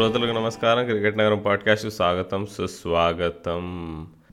[0.00, 0.84] శ్రోతలకు నమస్కారం.
[0.84, 3.62] క్రికెట్ నగరం పాడ్కాస్ట్ స్వాగతం సుస్వాగతం.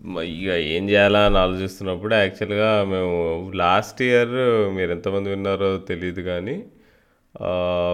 [0.08, 4.30] ఇక ఏం చేయాలా అని ఆలోచిస్తున్నప్పుడు యాక్చువల్గా మేము లాస్ట్ ఇయర్
[4.76, 6.64] మీరు ఎంతమంది విన్నారో తెలియదు కానీ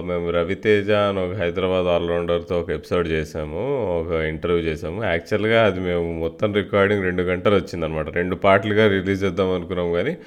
[0.06, 5.04] మేము రవితేజ అని ఒక హైదరాబాద్ ఆల్రౌండర్తో ఒక ఎపిసోడ్ చేసాము ఒక ఇంటర్వ్యూ చేసాము.
[5.04, 10.18] యాక్చువల్గా అది మేము మొత్తం రికార్డింగ్ రెండు గంటలు వచ్చిందనమాట రెండు పార్ట్లుగా రిలీజ్ చేద్దాం అనుకున్నాం కానీ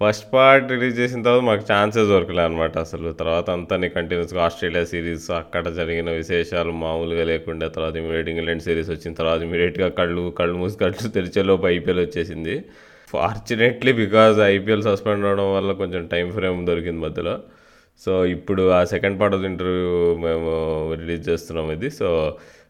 [0.00, 3.08] ఫస్ట్ పార్ట్ రిలీజ్ చేసిన తర్వాత మాకు ఛాన్సెస్ దొరకలే అనమాట అసలు.
[3.20, 8.90] తర్వాత అంతా నీ కంటిన్యూస్గా ఆస్ట్రేలియా సిరీస్ అక్కడ జరిగిన విశేషాలు మామూలుగా లేకుండా తర్వాత ఇమీడియట్ ఇంగ్లాండ్ సిరీస్
[8.90, 12.56] వచ్చిన తర్వాత ఇమీడియట్గా కళ్ళు కళ్ళు మూసి కళ్ళు తెరిచేలోపు ఐపీఎల్ వచ్చేసింది.
[13.12, 17.34] ఫార్చునేట్లీ బికాజ్ ఐపీఎల్ సస్పెండ్ అవడం వల్ల కొంచెం టైం ఫ్రేమ్ దొరికింది మధ్యలో.
[18.04, 19.92] సో ఇప్పుడు ఆ సెకండ్ పార్ట్ ఆఫ్ ఇంటర్వ్యూ
[20.26, 20.50] మేము
[21.00, 21.90] రిలీజ్ చేస్తున్నాం ఇది.
[21.90, 22.08] సో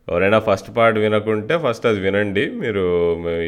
[0.08, 2.42] ఎవరైనా ఫస్ట్ పార్ట్ వినకుంటే ఫస్ట్ అది వినండి.
[2.62, 2.82] మీరు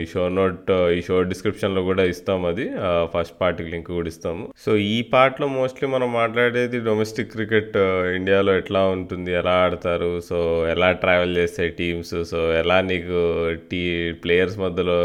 [0.01, 2.67] ఈ షో నోట్ ఈ షో డిస్క్రిప్షన్లో కూడా ఇస్తాం అది.
[3.15, 4.45] ఫస్ట్ పార్ట్కి లింక్ కూడా ఇస్తాము.
[4.65, 7.77] సో ఈ పార్ట్లో మోస్ట్లీ మనం మాట్లాడేది డొమెస్టిక్ క్రికెట్
[8.19, 10.39] ఇండియాలో ఎట్లా ఉంటుంది ఎలా ఆడతారు సో
[10.75, 13.21] ఎలా ట్రావెల్ చేస్తాయి టీమ్స్ సో ఎలా నీకు
[13.71, 13.83] టీ
[14.25, 14.99] ప్లేయర్స్ మధ్యలో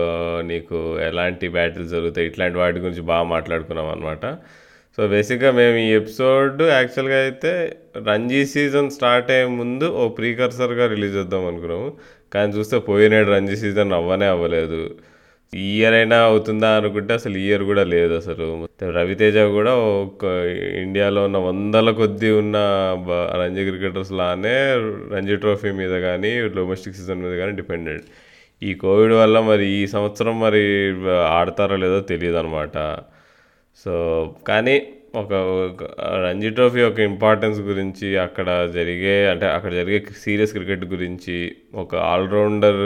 [0.52, 4.25] నీకు ఎలాంటి బ్యాటిల్స్ జరుగుతాయి ఇట్లాంటి వాటి గురించి బాగా మాట్లాడుకున్నాం అనమాట
[4.97, 7.52] సో బేసిక్గా మేము ఈ ఎపిసోడ్ యాక్చువల్గా అయితే
[8.08, 11.88] రంజీ సీజన్ స్టార్ట్ అయ్యే ముందు ఓ ప్రీకర్సర్గా రిలీజ్ చేద్దాం అనుకున్నాము.
[12.34, 14.81] కానీ చూస్తే పోయినాడు రంజీ సీజన్ అవ్వనే అవ్వలేదు.
[15.53, 18.45] ఈ ఇయర్ అయినా అవుతుందా అనుకుంటే అసలు ఇయర్ కూడా లేదు అసలు.
[18.97, 20.23] రవితేజ కూడా ఒక
[20.84, 22.58] ఇండియాలో ఉన్న వందల కొద్దీ ఉన్న
[23.42, 24.56] రంజీ క్రికెటర్స్ లానే
[25.16, 28.08] రంజీ ట్రోఫీ మీద కానీ డొమెస్టిక్ సీజన్ మీద కానీ డిపెండెంట్
[28.62, 30.64] ఈ కోవిడ్ వల్ల మరి ఈ సంవత్సరం మరి
[31.39, 32.78] ఆడతారో లేదో తెలియదు అనమాట
[33.77, 33.94] సో
[34.47, 35.33] కానీ ఒక
[36.25, 42.81] రంజీ ట్రోఫీ యొక్క ఇంపార్టెన్స్ గురించి అక్కడ జరిగే అంటే అక్కడ జరిగే సీరియస్ క్రికెట్ గురించి ఒక ఆల్రౌండర్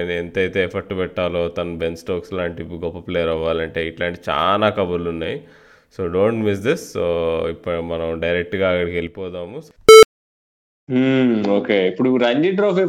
[0.00, 5.42] ఎంతైతే ఎఫర్ట్ పెట్టాలో తను బెన్ స్టోక్స్ లాంటి గొప్ప ప్లేయర్ అవ్వాలంటే ఇట్లాంటి చాలా కబుర్లు ఉన్నాయి.
[5.98, 6.92] So don't miss this.
[6.92, 7.04] So
[7.50, 9.60] ఇప్పుడు మనం డైరెక్ట్గా అక్కడికి వెళ్ళిపోదాము.
[10.88, 12.82] Hmm, ఓకే ఇప్పుడు రంజీ ట్రోఫీ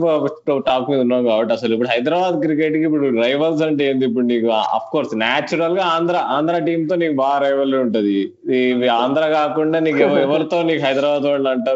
[0.67, 4.05] టాక్ మీద ఉన్నాం కాబట్టి అసలు ఇప్పుడు హైదరాబాద్ క్రికెట్కి ఇప్పుడు రైవల్స్ అంటే ఏంది?
[4.09, 8.13] ఇప్పుడు నీకు అఫ్ కోర్స్ న్యాచురల్గా ఆంధ్ర ఆంధ్ర టీమ్తో నీకు బాగా రైవల్ ఉంటది.
[8.57, 11.67] ఇవి ఆంధ్ర కాకుండా నీకు ఎవరితో నీకు హైదరాబాద్ వాళ్ళు అంట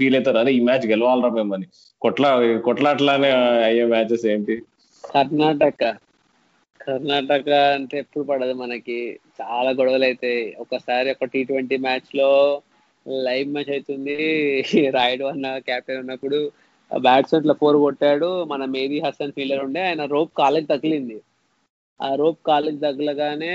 [0.00, 0.40] ఫీల్ అవుతారు.
[0.42, 1.68] అదే ఈ మ్యాచ్ గెలవాలరా మేమని
[2.02, 2.30] కొట్లా
[2.68, 3.30] కొట్లాట్లానే
[3.68, 4.56] అయ్యే మ్యాచెస్ ఏంటి?
[5.04, 5.82] కర్ణాటక.
[6.80, 8.98] కర్ణాటక అంటే ఎప్పుడు పడదు మనకి.
[9.40, 10.32] చాలా గొడవలు అయితే
[10.64, 12.30] ఒకసారి ఒక టీ ట్వంటీ మ్యాచ్లో
[13.26, 14.16] లైవ్ మ్యాచ్ అవుతుంది
[14.96, 16.38] రాయుడు అన్న క్యాప్టెన్ ఉన్నప్పుడు
[16.90, 18.44] బ్యాట్స్మెన్ ఇట్లా ఫోర్ కొట్టాడు.
[18.44, 19.82] మన మేదీ హసన్ ఫీల్డర్ ఉండే.
[19.88, 21.18] ఆయన రోప్ కాలేజ్ తగిలింది.
[22.00, 23.54] ఆ రోప్ కాలేజ్ తగలగానే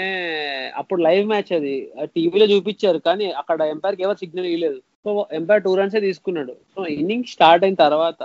[0.81, 1.75] అప్పుడు లైవ్ మ్యాచ్ అది.
[2.15, 6.53] టీవీలో చూపించారు కానీ అక్కడ ఎంపైర్కి ఎవరు సిగ్నల్ ఇవ్వలేదు సో ఎంపైర్ టూ రన్సే తీసుకున్నాడు.
[6.75, 8.23] సో ఇన్నింగ్ స్టార్ట్ అయిన తర్వాత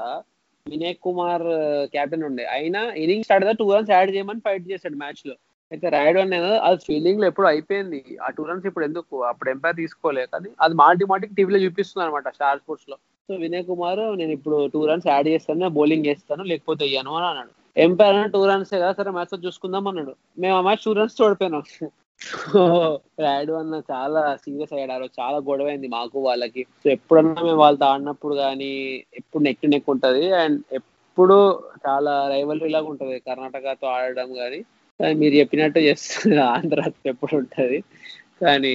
[0.66, 2.44] వినయ్ కుమార్ uh, కెప్టెన్ ఉండే.
[2.56, 5.34] అయినా ఇన్నింగ్ స్టార్ట్ అయితే టూ రన్స్ యాడ్ చేయమని ఫైట్ చేశాడు మ్యాచ్లో.
[5.72, 8.00] అయితే రాయడం అనేది అది ఫీలింగ్లో ఎప్పుడు అయిపోయింది.
[8.24, 9.22] ఆ టూ రన్స్ ఇప్పుడు ఎందుకు?
[9.22, 10.26] అప్పుడు ఎంపైర్ తీసుకోలే.
[10.32, 12.96] కానీ అది మాటి మాటికి టీవీలో చూపిస్తుంది అనమాట స్టార్ స్పోర్ట్స్లో.
[13.28, 17.52] సో వినయ్ కుమార్ నేను ఇప్పుడు టూ రన్స్ యాడ్ చేస్తాను బౌలింగ్ చేస్తాను లేకపోతే ఇయ్యను అని అన్నాడు.
[17.76, 20.14] ఎంపైర్ టూ రన్స్ కదా సరే మ్యాచ్ చూసుకుందాం అన్నాడు.
[20.38, 21.62] మేము ఆ మ్యాచ్ టూ రన్స్ చూడిపోయినాం.
[22.20, 22.62] సో
[23.20, 25.06] రాయుడు అన్న చాలా సీరియస్ అయ్యాడు.
[25.20, 26.62] చాలా గొడవ అయింది మాకు వాళ్ళకి.
[26.82, 28.72] సో ఎప్పుడన్నా మేము వాళ్ళతో ఆడినప్పుడు కానీ
[29.14, 30.32] ఎప్పుడు నెక్ నెక్ ఉంటది.
[30.32, 31.38] అండ్ ఎప్పుడు
[31.86, 34.60] చాలా రైవల్ లాగా ఉంటది కర్ణాటకతో ఆడడం కానీ.
[35.00, 36.38] కానీ మీరు చెప్పినట్టు చేస్తుంది.
[36.48, 37.78] ఆంధ్రాతో ఎప్పుడు ఉంటది.
[38.42, 38.74] కానీ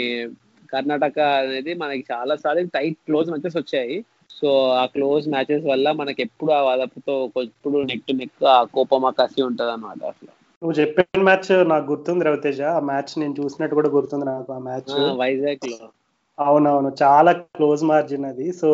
[0.73, 3.97] కర్ణాటక అనేది మనకి చాలా సార్లు టైట్ క్లోజ్ మ్యాచెస్ వచ్చాయి.
[4.31, 9.05] సో ఆ క్లోజ్ మ్యాచెస్ వల్ల మనకి ఎప్పుడు ఆ వదపుతో ఎప్పుడు నెక్ టు నెక్ ఆ కోపం
[9.05, 10.31] ఆ కసి ఉంటది అనమాట అసలు.
[10.61, 12.61] నువ్వు చెప్పిన మ్యాచ్ నాకు గుర్తుంది రవితేజ.
[12.61, 15.79] ఆ మ్యాచ్ నేను చూసినట్టు కూడా గుర్తుంది నాకు ఆ మ్యాచ్ వైజాగ్లో
[16.37, 16.91] అవునవును.
[17.03, 18.51] చాలా క్లోజ్ మార్జిన్ అది.
[18.51, 18.69] సో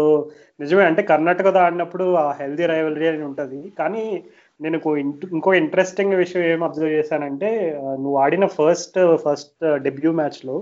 [0.60, 0.84] నిజమే.
[0.84, 3.74] అంటే కర్ణాటకతో ఆడినప్పుడు ఆ హెల్దీ రైవలరీ అని ఉంటది.
[3.80, 4.04] కానీ
[4.62, 7.50] నేను ఇంకో ఇంట్- ఇంకో ఇంట్రెస్టింగ్ విషయం ఏం అబ్జర్వ్ చేశానంటే
[8.00, 9.56] నువ్వు ఆడిన ఫస్ట్ ఫస్ట్
[9.86, 10.56] డెబ్యూ మ్యాచ్లో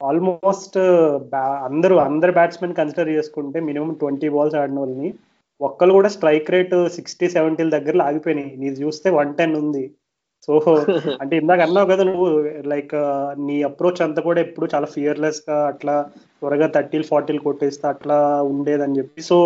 [0.00, 0.78] ఆల్మోస్ట్
[1.68, 5.10] అందరూ అందరు బ్యాట్స్మెన్ కన్సిడర్ చేసుకుంటే మినిమం ట్వంటీ బాల్స్ ఆడిన వాళ్ళని
[5.60, 8.50] ఒక్కరు కూడా స్ట్రైక్ రేట్ సిక్స్టీ సెవెంటీల దగ్గర ఆగిపోయినాయి.
[8.56, 9.84] నీది చూస్తే వన్ టెన్ ఉంది.
[10.48, 10.52] సో
[11.22, 12.26] అంటే ఇందాక అన్నావు కదా నువ్వు
[12.72, 12.94] లైక్
[13.44, 15.94] నీ అప్రోచ్ అంతా కూడా ఎప్పుడు చాలా ఫియర్లెస్గా అట్లా
[16.40, 18.18] త్వరగా థర్టీలు ఫార్టీలు కొట్టేస్తే అట్లా
[18.52, 19.20] ఉండేదని చెప్పి.
[19.22, 19.38] సో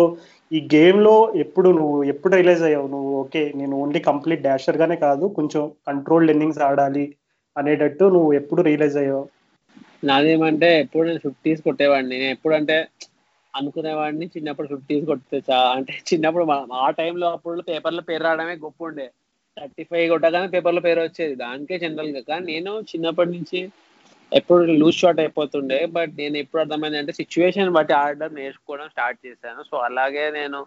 [0.51, 3.11] ఈ గేమ్లో ఎప్పుడు నువ్వు ఎప్పుడు రియలైజ్ అయ్యావు నువ్వు?
[3.13, 7.05] ఓకే నేను ఓన్లీ కంప్లీట్ డాషర్గానే కాదు కొంచెం కంట్రోల్డ్ ఇన్నింగ్స్ ఆడాలి
[7.55, 9.25] అనేటట్టు నువ్వు ఎప్పుడు రియలైజ్ అయ్యావు?
[10.03, 12.19] నాదేమంటే ఎప్పుడు నేను ఫిఫ్టీస్ కొట్టేవాడిని.
[12.19, 12.77] నేను ఎప్పుడంటే
[13.53, 16.45] అనుకునేవాడిని చిన్నప్పుడు ఫిఫ్టీస్ కొట్టితే చా అంటే చిన్నప్పుడు
[16.85, 19.07] ఆ టైంలో అప్పుడు పేపర్లో పేరు రావడమే గొప్ప ఉండే.
[19.57, 21.35] థర్టీ ఫైవ్ కొట్టగానే పేపర్లో పేరు వచ్చేది.
[21.35, 23.61] దానికే జనరల్గా కానీ నేను చిన్నప్పటి నుంచి
[24.31, 29.61] ఎప్పుడు లూజ్ షాట్ అయిపోతుండే బట్ నేను ఎప్పుడు అర్థమైంది అంటే సిచ్యువేషన్ బట్టి ఆడడం నేర్చుకోవడం స్టార్ట్ చేశాను.
[29.69, 30.59] సో అలాగే నేను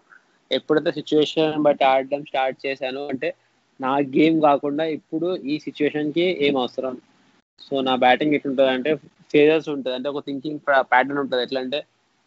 [0.51, 3.33] ఎప్పుడైతే సిచ్యువేషన్ బట్టి ఆడడం స్టార్ట్ చేశాను అంటే
[3.79, 6.95] నా గేమ్ కాకుండా ఇప్పుడు ఈ సిచ్యువేషన్కి ఏం అవసరం?
[7.61, 8.95] సో నా బ్యాటింగ్ ఎట్లుంటుంది అంటే
[9.33, 9.95] ఫేజర్స్ ఉంటుంది.
[9.95, 10.59] అంటే ఒక థింకింగ్
[10.91, 11.43] ప్యాటర్న్ ఉంటుంది.
[11.43, 11.79] ఎట్లా అంటే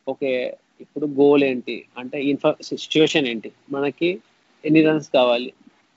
[0.06, 1.77] ఓకే ఇప్పుడు గోల్ ఏంటి?
[1.99, 3.53] అంటే ఇన్ఫా సిచ్యువేషన్ ఏంటి?
[3.71, 4.21] మనకి
[4.65, 5.53] ఎన్ని రన్స్ కావాలి?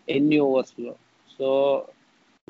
[0.07, 0.93] ఎన్ని ఓవర్స్లో
[1.39, 1.47] సో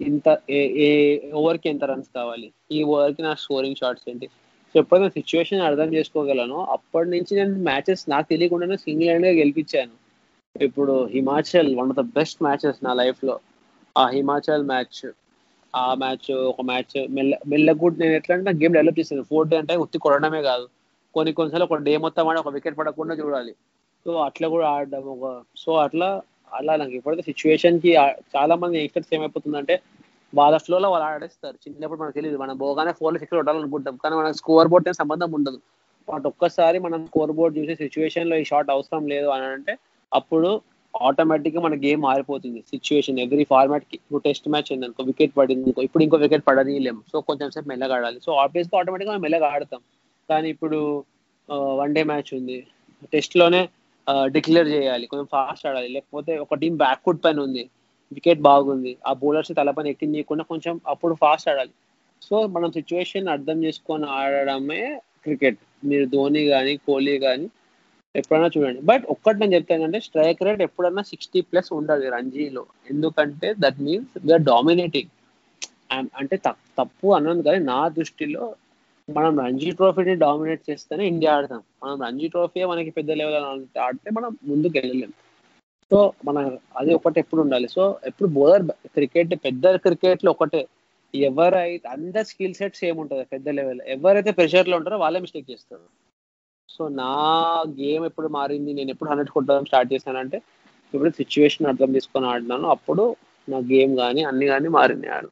[0.07, 0.89] ఇంత ఏ ఏ
[1.33, 2.53] ఓవర్కి ఎంత రన్స్ కావాలి?
[2.71, 4.27] ఈ ఓవర్కి నా స్కోరింగ్ షాట్స్ ఏంటి?
[4.75, 6.57] సో ఎప్పుడైనా సిచ్యువేషన్ అర్థం చేసుకోగలను.
[6.65, 9.95] అప్పటి నుంచి నేను మ్యాచెస్ నాకు తెలియకుండానే సింగిల్ హ్యాండ్గా గెలిపించాను.
[10.61, 13.39] ఇప్పుడు Himachal one of the best matches నా లైఫ్లో
[13.97, 15.01] ఆ హిమాచల్ మ్యాచ్
[15.73, 19.75] ఆ మ్యాచ్ ఒక మ్యాచ్ మెల్ల మెల్లగుడ్ నేను ఎట్లా అంటే గేమ్ డెవలప్ చేస్తాను ఫోర్ డే అంటే
[19.75, 20.65] ఉత్తి కొడడమే కాదు.
[21.15, 23.53] కొన్ని కొన్నిసార్లు ఒక డే మొత్తం ఆడి ఒక వికెట్ పడకుండా చూడాలి.
[24.05, 26.21] సో అట్లా కూడా ఆడడం ఒక సో అట్లా
[26.57, 27.91] అలా నాకు ఇప్పుడైతే సిచ్యువేషన్కి
[28.35, 29.75] చాలా మంది యంగ్స్టర్స్ ఏమైపోతుందంటే
[30.33, 31.55] వాళ్ళ ఫ్లోలో వాళ్ళు ఆడేస్తారు.
[31.65, 33.95] చిన్నప్పుడు మనకు తెలియదు మనం పోగానే ఫోర్ సిక్స్ కొట్టాలనుకుంటాం.
[34.03, 35.59] కానీ మనకు స్కోర్ బోర్డ్ సంబంధం ఉండదు.
[36.07, 39.73] బట్ ఒక్కసారి మనం స్కోర్ బోర్డ్ చూసే సిచ్యువేషన్లో ఈ షాట్ అవసరం లేదు అని అంటే
[40.11, 40.49] అప్పుడు
[40.93, 42.59] ఆటోమేటిక్గా మన గేమ్ మారిపోతుంది.
[42.71, 43.95] సిచ్యువేషన్ ఎవ్రీ ఫార్మాట్కి.
[44.03, 47.49] ఇప్పుడు టెస్ట్ మ్యాచ్ ఉంది అనుకో వికెట్ పడింది అనుకో ఇప్పుడు ఇంకో వికెట్ పడని లేము సో కొంచెం
[47.55, 48.19] సేపు మెల్లగా ఆడాలి.
[48.25, 49.81] సో ఆబ్వియస్గా ఆటోమేటిక్గా మెల్లగా ఆడతాం.
[50.29, 50.79] కానీ ఇప్పుడు
[51.81, 52.57] వన్ డే మ్యాచ్ ఉంది.
[53.13, 53.61] టెస్ట్లోనే
[54.35, 55.89] డిక్లేర్ చేయాలి కొంచెం ఫాస్ట్ ఆడాలి.
[55.95, 57.63] లేకపోతే ఒక టీం బ్యాక్ ఫుట్ పైన ఉంది
[58.15, 61.73] వికెట్ బాగుంది ఆ బౌలర్స్ తలపైన చేయకుండా కొంచెం అప్పుడు ఫాస్ట్ ఆడాలి.
[62.27, 64.81] సో మనం సిచ్యువేషన్ అర్థం చేసుకొని ఆడడమే
[65.25, 65.59] క్రికెట్
[65.89, 67.47] మీరు ధోని కానీ కోహ్లీ కానీ
[68.15, 68.81] ఎప్పుడైనా చూడండి.
[68.89, 72.63] బట్ ఒక్కటి నేను చెప్తానంటే స్ట్రైక్ రేట్ ఎప్పుడన్నా సిక్స్టీ ప్లస్ ఉండాలి రంజీలో.
[72.91, 75.11] ఎందుకంటే దట్ మీన్స్ వీఆర్ డామినేటింగ్
[76.21, 76.35] అంటే
[76.79, 78.43] తప్పు అన్నాను కానీ నా దృష్టిలో
[79.15, 81.61] మనం రంజీ ట్రోఫీని డామినేట్ చేస్తేనే ఇండియా ఆడతాం.
[81.83, 83.45] మనం రంజీ ట్రోఫీ మనకి పెద్ద లెవెల్
[83.87, 85.11] ఆడితే మనం ముందుకు వెళ్ళలేం.
[85.91, 86.37] సో మన
[86.77, 87.67] అది ఒకటి ఎప్పుడు ఉండాలి.
[87.67, 90.61] సో ఎప్పుడు బోలర్ క్రికెట్ పెద్ద క్రికెట్లో ఒకటే.
[91.13, 95.85] ఎవరైతే అందరి స్కిల్ సెట్స్ ఏముంటుంది పెద్ద లెవెల్ ఎవరైతే ప్రెషర్లో ఉంటారో వాళ్ళే మిస్టేక్ చేస్తారు.
[96.69, 97.13] సో నా
[97.79, 100.37] గేమ్ ఎప్పుడు మారింది నేను ఎప్పుడు హండ్రెడ్ కొట్టడం స్టార్ట్ చేశానంటే
[100.93, 103.03] ఇప్పుడు సిచ్యువేషన్ అర్థం చేసుకొని ఆడినాను అప్పుడు
[103.47, 105.25] నా గేమ్ కానీ అన్ని కానీ మారింది ఆడ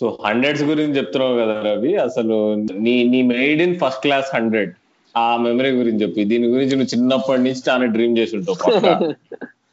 [0.00, 2.36] సో హండ్రెడ్స్ గురించి చెప్తున్నావు కదా రవి అసలు
[2.84, 4.72] నీ నీ maiden first class hundred
[5.14, 6.24] ఆ మెమరీ గురించి చెప్పి.
[6.24, 9.08] దీని గురించి నువ్వు చిన్నప్పటి నుంచి చాలా డ్రీమ్ చేసి ఉంటావు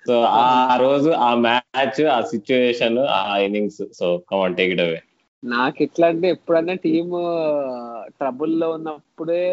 [0.07, 4.99] సో ఆ రోజు ఆ మ్యాచ్ ఆ సిచ్యువేషన్ ఆ innings so come on take it away
[5.43, 7.13] నాకు ఎట్లా అంటే ఎప్పుడన్నా టీమ్
[8.19, 9.43] ట్రబుల్లో ఉన్నప్పుడే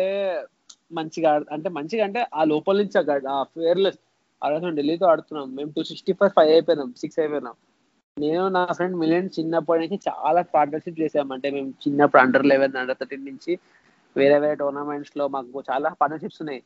[0.92, 3.04] మంచిగా అంటే మంచిగా అంటే ఆ లోపల నుంచి ఆ
[3.34, 4.00] ఆ ఫేర్లెస్
[4.42, 5.46] ఆ రోజు ఢిల్లీతో ఆడుతున్నాం.
[5.56, 7.54] మేము టూ సిక్స్టీ ఫైవ్ ఫైవ్ అయిపోయినాం సిక్స్ అయిపోయినాం.
[8.16, 12.98] నేను నా ఫ్రెండ్ మిలియన్ చిన్నప్పటి నుంచి చాలా పార్ట్నర్షిప్ చేసాం అంటే మేము చిన్నప్పుడు అండర్ లెవెన్ అండర్
[13.00, 13.52] థర్టీన్ నుంచి
[14.16, 16.60] వేరే వేరే టోర్నమెంట్స్లో మాకు చాలా పార్ట్నర్షిప్స్ ఉన్నాయి.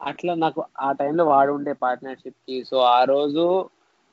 [0.00, 2.56] అట్లా నాకు ఆ టైంలో వాడు ఉండే పార్ట్నర్షిప్కి.
[2.70, 3.44] సో ఆ రోజు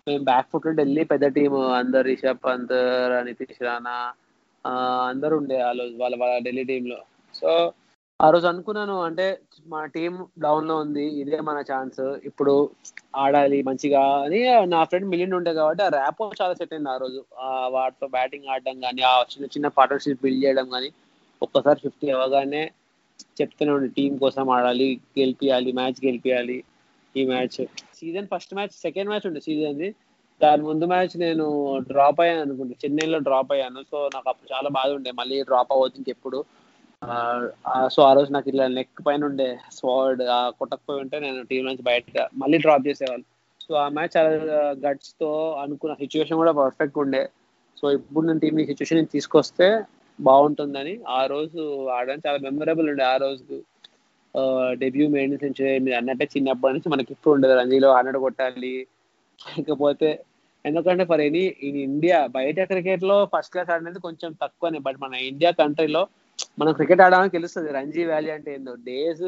[0.08, 2.76] మేము బ్యాక్ ఫుట్ ఢిల్లీ పెద్ద టీం అందరు రిషబ్ పంత్
[3.28, 3.96] నితీష్ రాణా
[5.12, 7.00] అందరు ఉండే ఆ రోజు వాళ్ళ వాళ్ళ ఢిల్లీ టీంలో
[7.34, 7.50] సో
[8.20, 9.26] ఆ రోజు అనుకున్నాను అంటే
[9.66, 10.14] మన టీం
[10.46, 12.00] డౌన్లో ఉంది ఇదే మన ఛాన్స్
[12.30, 12.54] ఇప్పుడు
[13.16, 14.40] ఆడాలి మంచిగా అని
[14.74, 17.22] నా ఫ్రెండ్ మిలియన్ ఉండే కాబట్టి ఆ ర్యాపో చాలా సెట్ అయింది ఆ రోజు.
[17.76, 20.90] వాటితో బ్యాటింగ్ ఆడడం కానీ ఆ చిన్న చిన్న పార్ట్నర్షిప్ బిల్డ్ చేయడం కానీ
[21.42, 22.64] ఒక్కసారి ఫిఫ్టీ అవ్వగానే
[23.40, 26.58] చెప్తూనే ఉండి టీం కోసం ఆడాలి గెలిపియాలి మ్యాచ్ గెలిపియాలి
[27.16, 27.58] ఈ match
[28.00, 29.90] season first match second match ఉండే సీజన్ది
[30.42, 31.46] దాని ముందు మ్యాచ్ నేను
[31.90, 33.80] డ్రాప్ అయ్యాను అనుకుంటా చెన్నైలో డ్రాప్ అయ్యాను.
[33.92, 36.40] సో నాకు అప్పుడు చాలా బాధ ఉండే మళ్ళీ డ్రాప్ అవ్వద్దు ఇంకెప్పుడు.
[37.94, 39.48] సో ఆ రోజు నాకు ఇట్లా నెక్ పైన ఉండే
[39.78, 40.22] స్వాడ్
[40.60, 43.26] కొట్టకపోయి ఉంటే నేను టీం నుంచి బయట మళ్ళీ డ్రాప్ చేసేవాళ్ళు
[43.66, 44.32] సో ఆ మ్యాచ్ చాలా
[44.86, 45.30] గట్స్తో
[45.64, 47.24] అనుకున్న సిచ్యువేషన్ కూడా పర్ఫెక్ట్ ఉండే.
[47.78, 49.68] సో ఇప్పుడు నేను టీం సిచ్యువేషన్ తీసుకొస్తే
[50.20, 51.62] బాగుంటుందని ఆ రోజు
[51.98, 53.04] ఆడడం చాలా మెమరబుల్ ఉండే.
[53.14, 53.56] ఆ రోజు
[54.82, 57.54] డెబ్యూ మెయిన్ సెంచరీ మీరు అన్నట్టే చిన్నప్పటి నుంచి మనకి ఇప్పుడు ఉండదు.
[57.62, 58.74] రంజీలో హండ్రెడ్ కొట్టాలి.
[59.40, 60.10] లేకపోతే
[60.66, 64.80] ఎందుకంటే ఫర్ ఎనీ ఇన్ ఇండియా బయట క్రికెట్లో ఫస్ట్ క్లాస్ ఆడినది కొంచెం తక్కువనే.
[64.88, 66.04] బట్ మన ఇండియా కంట్రీలో
[66.60, 68.74] మనం క్రికెట్ ఆడడానికి తెలుస్తుంది రంజీ వ్యాలీ అంటే ఏందో.
[68.90, 69.24] Days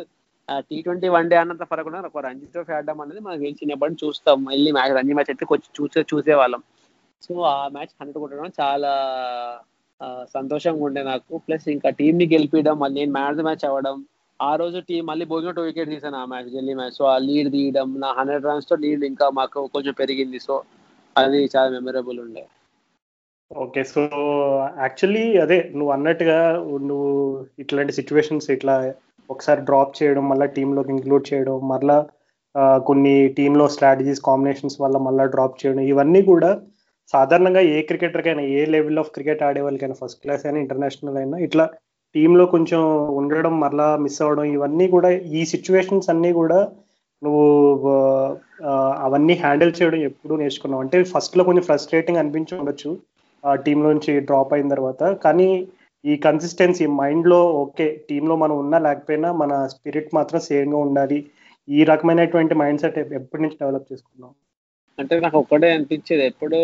[0.70, 4.38] T twenty one day అన్నంత పరకుండా ఒక రంజీ ట్రోఫీ ఆడడం అనేది మనం గెలిచినప్పటి నుంచి చూస్తాం.
[4.50, 6.62] మళ్ళీ మ్యాచ్ రంజీ మ్యాచ్ అయితే కొంచెం చూసే చూసేవాళ్ళం.
[7.26, 8.92] సో ఆ మ్యాచ్ హండ్రెడ్ కొట్టడం చాలా
[10.36, 11.32] సంతోషంగా ఉండే నాకు.
[11.48, 13.98] ప్లస్ ఇంకా టీం ని గెలిపించడం మళ్ళీ నేను మ్యాచ్ మ్యాచ్ అవ్వడం.
[14.40, 16.96] ఆ రోజు టీం మళ్ళీ భోజనం టూ వికెట్ తీసాను ఆ మ్యాచ్ ఢిల్లీ మ్యాచ్.
[17.00, 20.40] సో ఆ లీడ్ తీయడం నా హండ్రెడ్ రన్స్తో లీడ్ ఇంకా మాకు కొంచెం పెరిగింది.
[20.48, 20.56] సో
[21.16, 22.44] అది చాలా మెమరబుల్ ఉండే.
[23.52, 24.02] ఓకే సో
[24.84, 26.38] యాక్చువల్లీ అదే నువ్వు అన్నట్టుగా
[26.90, 27.10] నువ్వు
[27.60, 28.76] ఇట్లాంటి సిచ్యువేషన్స్ ఇట్లా
[29.30, 31.98] ఒకసారి డ్రాప్ చేయడం మళ్ళీ టీంలోకి ఇంక్లూడ్ చేయడం మళ్ళా
[32.86, 36.50] కొన్ని టీంలో స్ట్రాటజీస్ కాంబినేషన్స్ వల్ల మళ్ళీ డ్రాప్ చేయడం ఇవన్నీ కూడా
[37.14, 41.66] సాధారణంగా ఏ క్రికెటర్కైనా ఏ లెవెల్ ఆఫ్ క్రికెట్ ఆడే వాళ్ళకైనా ఫస్ట్ క్లాస్ అయినా ఇంటర్నేషనల్ అయినా ఇట్లా
[42.16, 42.82] టీంలో కొంచెం
[43.20, 46.60] ఉండడం మళ్ళా మిస్ అవ్వడం ఇవన్నీ కూడా ఈ సిచ్యువేషన్స్ అన్నీ కూడా
[47.22, 47.44] నువ్వు
[49.06, 50.84] అవన్నీ హ్యాండిల్ చేయడం ఎప్పుడు నేర్చుకున్నావు.
[50.84, 52.92] అంటే ఫస్ట్లో కొంచెం ఫ్రస్ట్రేటింగ్ అనిపించి ఉండొచ్చు.
[53.44, 55.50] ఆ టీమ్ నుంచి డ్రాప్ అయిన తర్వాత కానీ
[56.04, 61.20] ఈ కన్సిస్టెన్సీ మైండ్లో ఓకే టీమ్లో మనం ఉన్నా లేకపోయినా మన స్పిరిట్ మాత్రం సేమ్గా ఉండాలి.
[61.68, 64.32] ఈ రకమైనటువంటి మైండ్ సెట్ ఎప్పటి నుంచి డెవలప్ చేసుకున్నాం
[65.00, 66.24] అంటే నాకు ఒక్కటే అనిపించేది.
[66.32, 66.60] ఎప్పుడు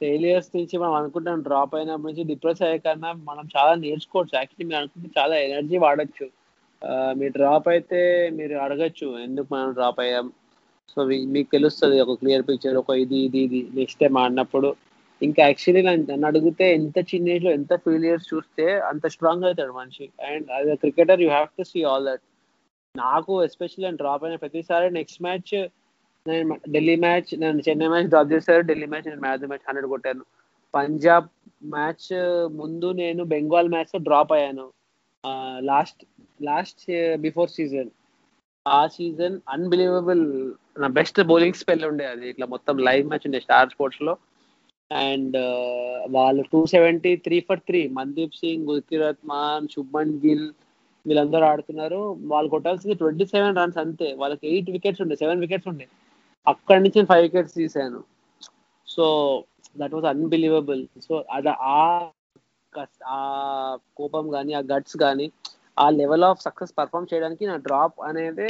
[0.00, 4.34] ఫెయిలియర్స్ నుంచి మనం అనుకుంటాం డ్రాప్ అయినప్పటి నుంచి డిప్రెస్ అయ్యే కన్నా మనం చాలా నేర్చుకోవచ్చు.
[4.38, 6.26] యాక్చువల్లీ మీరు అనుకుంటే చాలా ఎనర్జీ వాడచ్చు.
[6.82, 8.00] మీరు మీ డ్రాప్ అయితే
[8.38, 10.26] మీరు అడగచ్చు ఎందుకు మనం డ్రాప్ అయ్యాం.
[10.92, 10.98] సో
[11.34, 14.70] మీకు తెలుస్తుంది ఒక క్లియర్ పిక్చర్ ఒక ఇది ఇది ఇది నెక్స్ట్ టైం ఆడినప్పుడు.
[15.20, 20.06] ఇంకా యాక్చువల్లీ నన్ను అడిగితే ఎంత చిన్న ఏజ్లో ఎంత ఫెయిలియర్స్ చూస్తే అంత స్ట్రాంగ్ అవుతాడు మనిషి.
[20.28, 22.24] And as a cricketer you have to see all that
[22.94, 25.52] నాకు ఎస్పెషల్లీ నేను డ్రాప్ అయిన ప్రతిసారి నెక్స్ట్ మ్యాచ్
[26.26, 28.62] నేను ఢిల్లీ మ్యాచ్ నేను చెన్నై మ్యాచ్ డ్రాప్ చేశారు.
[28.62, 30.24] ఢిల్లీ మ్యాచ్ నేను మ్యాచ్ మ్యాచ్ హండ్రెడ్ కొట్టాను.
[30.74, 31.28] పంజాబ్
[31.64, 32.08] మ్యాచ్
[32.60, 34.66] ముందు నేను బెంగాల్ మ్యాచ్లో డ్రాప్ అయ్యాను.
[35.70, 36.02] లాస్ట్
[36.42, 36.84] లాస్ట్
[37.16, 37.90] బిఫోర్ సీజన్
[38.66, 40.24] ఆ సీజన్ అన్బిలీవబుల్
[40.78, 42.28] నా బెస్ట్ బౌలింగ్ స్పెల్ ఉండే అది.
[42.28, 44.14] ఇట్లా మొత్తం లైవ్ మ్యాచ్ ఉండే స్టార్ స్పోర్ట్స్లో.
[44.90, 45.36] అండ్
[46.10, 50.46] వాళ్ళు two seventy three for three Mandeep Singh Gurkeerat Mann Shubman Gill
[51.06, 52.00] వీళ్ళందరూ ఆడుతున్నారు.
[52.32, 54.08] వాళ్ళు కొట్టాల్సింది ట్వంటీ సెవెన్ రన్స్ అంతే.
[54.14, 55.86] వాళ్ళకి ఎయిట్ వికెట్స్ ఉండే సెవెన్ వికెట్స్ ఉండే.
[56.46, 58.00] అక్కడి నుంచి ఫైవ్ వికెట్స్ తీసాను
[58.88, 59.04] so
[59.78, 61.80] that was unbelievable so అది ఆ
[63.12, 63.18] ఆ
[63.96, 65.26] కోపం కానీ ఆ గట్స్ కానీ
[65.78, 68.48] ఆ లెవెల్ ఆఫ్ సక్సెస్ పర్ఫామ్ చేయడానికి నా డ్రాప్ అనేది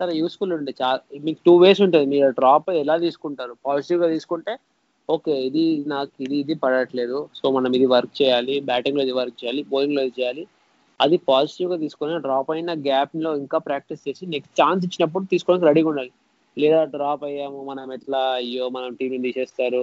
[0.00, 0.72] చాలా యూస్ఫుల్ ఉండే.
[0.82, 2.06] చాలా మీకు టూ వేస్ ఉంటుంది.
[2.06, 3.54] మీరు డ్రాప్ ఎలా తీసుకుంటారు?
[3.66, 4.52] పాజిటివ్గా తీసుకుంటే
[5.14, 7.18] ఓకే ఇది నాకు ఇది ఇది పడట్లేదు.
[7.38, 10.42] సో మనం ఇది వర్క్ చేయాలి బ్యాటింగ్లో ఇది వర్క్ చేయాలి బౌలింగ్లో ఇది చేయాలి.
[11.04, 16.12] అది పాజిటివ్గా తీసుకొని డ్రాప్ అయిన గ్యాప్లో ఇంకా ప్రాక్టీస్ చేసి నెక్స్ట్ ఛాన్స్ ఇచ్చినప్పుడు తీసుకోవడానికి రెడీగా ఉండాలి.
[16.56, 19.82] లేదా డ్రాప్ అయ్యాము మనం ఎట్లా అయ్యో మనం టీంని తీసేస్తారు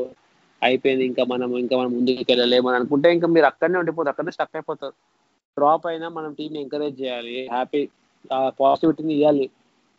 [0.62, 4.56] అయిపోయింది ఇంకా మనం ఇంకా మనం ముందుకు వెళ్ళలేము అని అనుకుంటే ఇంకా మీరు అక్కడనే ఉండిపోతారు అక్కడనే స్టక్
[4.60, 4.96] అయిపోతారు.
[5.58, 7.82] డ్రాప్ అయినా మనం టీంని ఎంకరేజ్ చేయాలి హ్యాపీ
[8.62, 9.46] పాజిటివిటీని ఇవ్వాలి.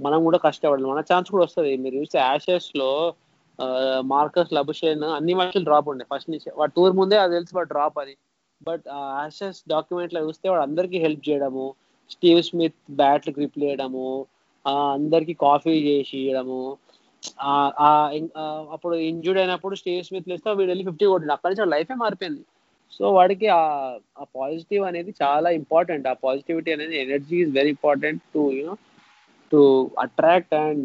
[0.00, 1.72] మనం కూడా కష్టపడాలి మన ఛాన్స్ కూడా వస్తుంది.
[1.84, 2.92] మీరు చూస్తే యాషెస్లో లో
[4.04, 6.04] మార్కస్ లబుషేన్ అన్ని మ్యాచ్లు డ్రాప్ ఉండే.
[6.14, 6.48] ఫస్ట్ నుంచి.
[6.56, 8.14] వాడు టూర్ ముందే అది తెలిసి వాడు డ్రాప్ అని
[8.60, 8.84] బట్
[9.16, 11.66] యాషెస్ డాక్యుమెంట్లో చూస్తే వాడు అందరికీ హెల్ప్ చేయడము
[12.10, 14.08] స్టీవ్ స్మిత్ బ్యాట్లు గ్రిప్ చేయడము
[14.64, 14.72] ఆ,
[15.40, 16.60] కాఫీ చేసి ఇవ్వడము
[17.40, 17.52] ఆ,
[18.72, 21.32] అప్పుడు ఇంజూర్డ్ అయినప్పుడు స్టీవ్ స్మిత్ లేస్తే వీడు వెళ్ళి ఫిఫ్టీ కొట్టిండు.
[21.32, 22.42] అక్కడి నుంచి లైఫే మారిపోయింది.
[22.92, 23.62] సో వాడికి ఆ
[24.18, 28.74] ఆ పాజిటివ్ అనేది చాలా ఇంపార్టెంట్ ఆ పాజిటివిటీ అనేది energy is very important to you know
[29.52, 29.60] to
[29.98, 30.84] attract and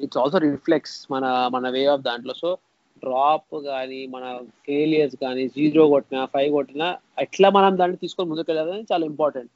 [0.00, 2.34] it's also reflects మన మన వే ఆఫ్ దాంట్లో.
[2.34, 2.50] సో
[2.98, 4.24] డ్రాప్ కానీ మన
[4.66, 6.88] ఫెయిలియర్స్ కానీ జీరో కొట్టినా ఫైవ్ కొట్టినా
[7.18, 9.50] ఎట్లా మనం దాన్ని తీసుకొని ముందుకు వెళ్ళాలని చాలా ఇంపార్టెంట్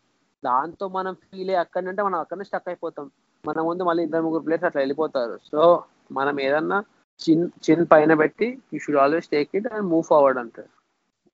[0.45, 3.11] దాంతో మనం ఫీల్ అయ్యి అక్కడంటే మనం అక్కడనే స్టక్ అయిపోతాం.
[3.45, 5.39] మన ముందు మళ్ళీ ఇద్దరు ముగ్గురు ప్లేయర్స్ అట్లా వెళ్ళిపోతారు.
[5.53, 5.83] సో
[6.13, 6.79] మనం ఏదన్నా
[7.21, 10.63] చిన్ చిన్ పైన పెట్టి you should always take it and move forward అంతే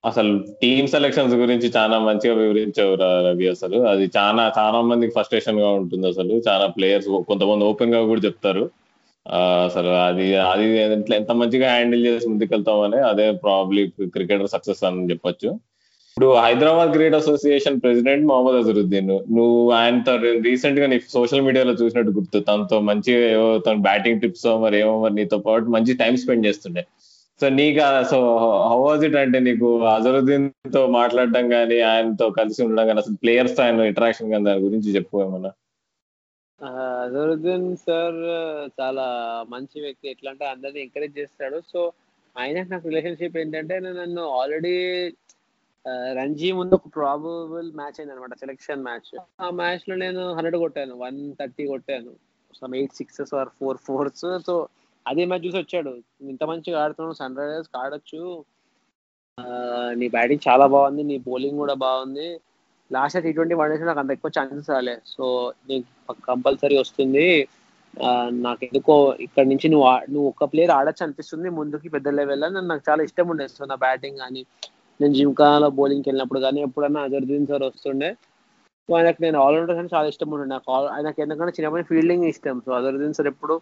[0.04, 2.94] అసలు టీమ్ సెలక్షన్స్ గురించి చాలా మంచిగా వివరించావు
[3.26, 3.78] రవి అసలు.
[3.92, 6.32] అది చాలా చాలా మందికి ఫ్రస్ట్రేషన్గా ఉంటుంది అసలు.
[6.48, 8.70] చాలా ప్లేయర్స్ కొంతమంది ఓపెన్గా కూడా చెప్తారు.
[9.66, 15.49] అసలు అది అది ఎంత ఎంత మంచిగా హ్యాండిల్ చేసి ముందుకెళ్తామని అదే ప్రాబ్లీ క్రికెటర్ సక్సెస్ అని చెప్పొచ్చు.
[16.11, 20.16] ఇప్పుడు Hyderabad cricket association president Mohammed Azharuddin నువ్వు ఆయనతో
[20.47, 25.14] రీసెంట్గా నీ సోషల్ మీడియాలో చూసినట్టు గుర్తు తనతో మంచిగా ఏవో తన బ్యాటింగ్ టిప్స్ మరి ఏమో మరి
[25.14, 26.85] నీతో పాటు మంచి టైం స్పెండ్ చేస్తుండే.
[27.40, 27.80] సో నీకు
[28.11, 28.18] సో
[28.71, 33.80] హౌ వాజ్ ఇట్ అంటే నీకు అజరుద్దీన్తో మాట్లాడడం కానీ ఆయనతో కలిసి ఉండడం కానీ అసలు ప్లేయర్స్తో ఆయన
[33.80, 35.50] ఇంటరాక్షన్ కానీ దాని గురించి చెప్పు ఏమన్నా.
[36.60, 38.20] అజరుద్దీన్ సార్
[38.80, 39.06] చాలా
[39.52, 40.06] మంచి వ్యక్తి.
[40.12, 41.58] ఎట్లా అంటే అందరిని ఎంకరేజ్ చేస్తాడు.
[41.72, 41.80] సో
[42.36, 44.75] ఆయన నాకు రిలేషన్షిప్ ఏంటంటే నేను నన్ను ఆల్రెడీ
[46.18, 49.10] రంజీ ముందు ఒక ప్రాబబుల్ మ్యాచ్ అయింది అనమాట సెలెక్షన్ మ్యాచ్
[49.44, 52.12] ఆ మ్యాచ్లో నేను హండ్రెడ్ కొట్టాను వన్ థర్టీ కొట్టాను.
[52.60, 54.54] Some eight sixes or four fours so
[55.06, 55.92] అదే మ్యాచ్ చూసి వచ్చాడు.
[56.32, 58.22] ఇంత మంచిగా ఆడుతున్నావు సన్ రైజర్స్ ఆడొచ్చు.
[60.00, 62.28] నీ బ్యాటింగ్ చాలా బాగుంది నీ బౌలింగ్ కూడా బాగుంది.
[62.90, 64.97] Last T twenty one days నాకు అంత ఎక్కువ ఛాన్సెస్ రాలే.
[65.14, 65.25] సో
[65.69, 67.26] నీకు కంపల్సరీ వస్తుంది.
[68.47, 72.83] నాకు ఎందుకో ఇక్కడ నుంచి నువ్వు నువ్వు ఒక ప్లేయర్ ఆడచ్చు అనిపిస్తుంది ముందుకి పెద్ద లెవెల్లో అని నాకు
[72.88, 73.47] చాలా ఇష్టం ఉండే.
[73.57, 74.43] సో నా బ్యాటింగ్ కానీ
[75.00, 78.11] నేను జిమ్ఖానాలో బౌలింగ్కి వెళ్ళినప్పుడు కానీ ఎప్పుడన్నా అజరుద్దీన్ సార్ వస్తుండే.
[78.88, 80.47] సో ఆయనకు నేను ఆల్రౌండర్స్ అని చాలా ఇష్టం ఉండే.
[80.55, 82.59] నాకు ఆయనకు ఎందుకంటే చిన్నప్పటి ఫీల్డింగ్ ఇష్టం.
[82.66, 83.55] సో అజరుద్దీన్ సార్ ఎప్పుడు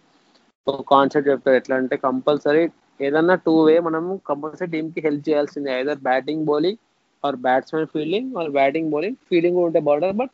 [0.66, 2.64] ఒక కాన్సెప్ట్ చెప్తారు ఎట్లా అంటే కంపల్సరీ
[3.06, 5.70] ఏదన్నా టూ వే మనం కంపల్సరీ టీమ్కి హెల్ప్ చేయాల్సిందే.
[5.80, 6.80] Either batting bowling
[7.24, 10.32] or batsmen fielding or batting bowling fielding ఉంటే బాగుంటుంది but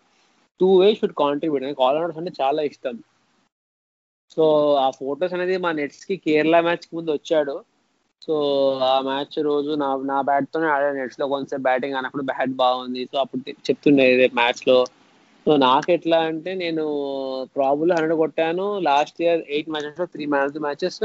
[0.61, 2.97] two way should contribute నాకు ఆల్రౌండర్స్ అంటే చాలా ఇష్టం.
[4.35, 4.45] సో
[4.85, 7.55] ఆ ఫొటోస్ అనేది మా నెట్స్కి కేరళ మ్యాచ్కి ముందు వచ్చాడు.
[8.23, 8.35] సో
[8.93, 11.27] ఆ మ్యాచ్ రోజు నా నా బ్యాట్ తోనే ఆడాను నెట్స్లో.
[11.35, 13.03] కొంచెం బ్యాటింగ్ అన్నప్పుడు బ్యాట్ బాగుంది.
[13.13, 14.79] సో అప్పుడు చెప్తుండే రేపు మ్యాచ్లో.
[15.47, 16.85] సో నాకు ఎట్లా అంటే నేను
[17.57, 18.67] ప్రాబ్లం హండ్రెడ్ కొట్టాను.
[18.89, 21.03] Last year eight మ్యాచెస్లో three match matches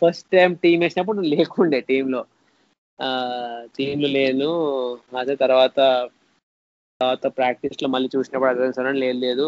[0.00, 2.20] first time team వేసినప్పుడు లేకుండే టీంలో
[3.76, 4.50] టీంలో లేను
[5.20, 5.78] అదే తర్వాత
[7.00, 9.46] తర్వాత ప్రాక్టీస్లో మళ్ళీ చూసినప్పుడు అదే సరే లేదు లేదు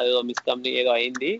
[0.00, 1.30] అదో మిస్ కంపెనీ ఏదో అయింది.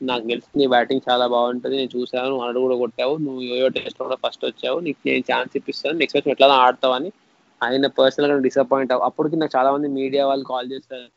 [0.00, 4.18] నాకు తెలిసి నీ బ్యాటింగ్ చాలా బాగుంటుంది నేను చూసాను హండ్రెడ్ కూడా కొట్టావు నువ్వు యోయో టెస్ట్ కూడా
[4.24, 7.10] ఫస్ట్ వచ్చావు నీకు నేను ఛాన్స్ ఇప్పిస్తాను నెక్స్ట్ వచ్చి ఎట్లా ఆడతావని
[7.60, 11.08] ఆయన పర్సనల్గా డిసప్పాయింట్ అవ్వ అప్పటికి నాకు చాలా మంది మీడియా వాళ్ళు కాల్ చేస్తారు.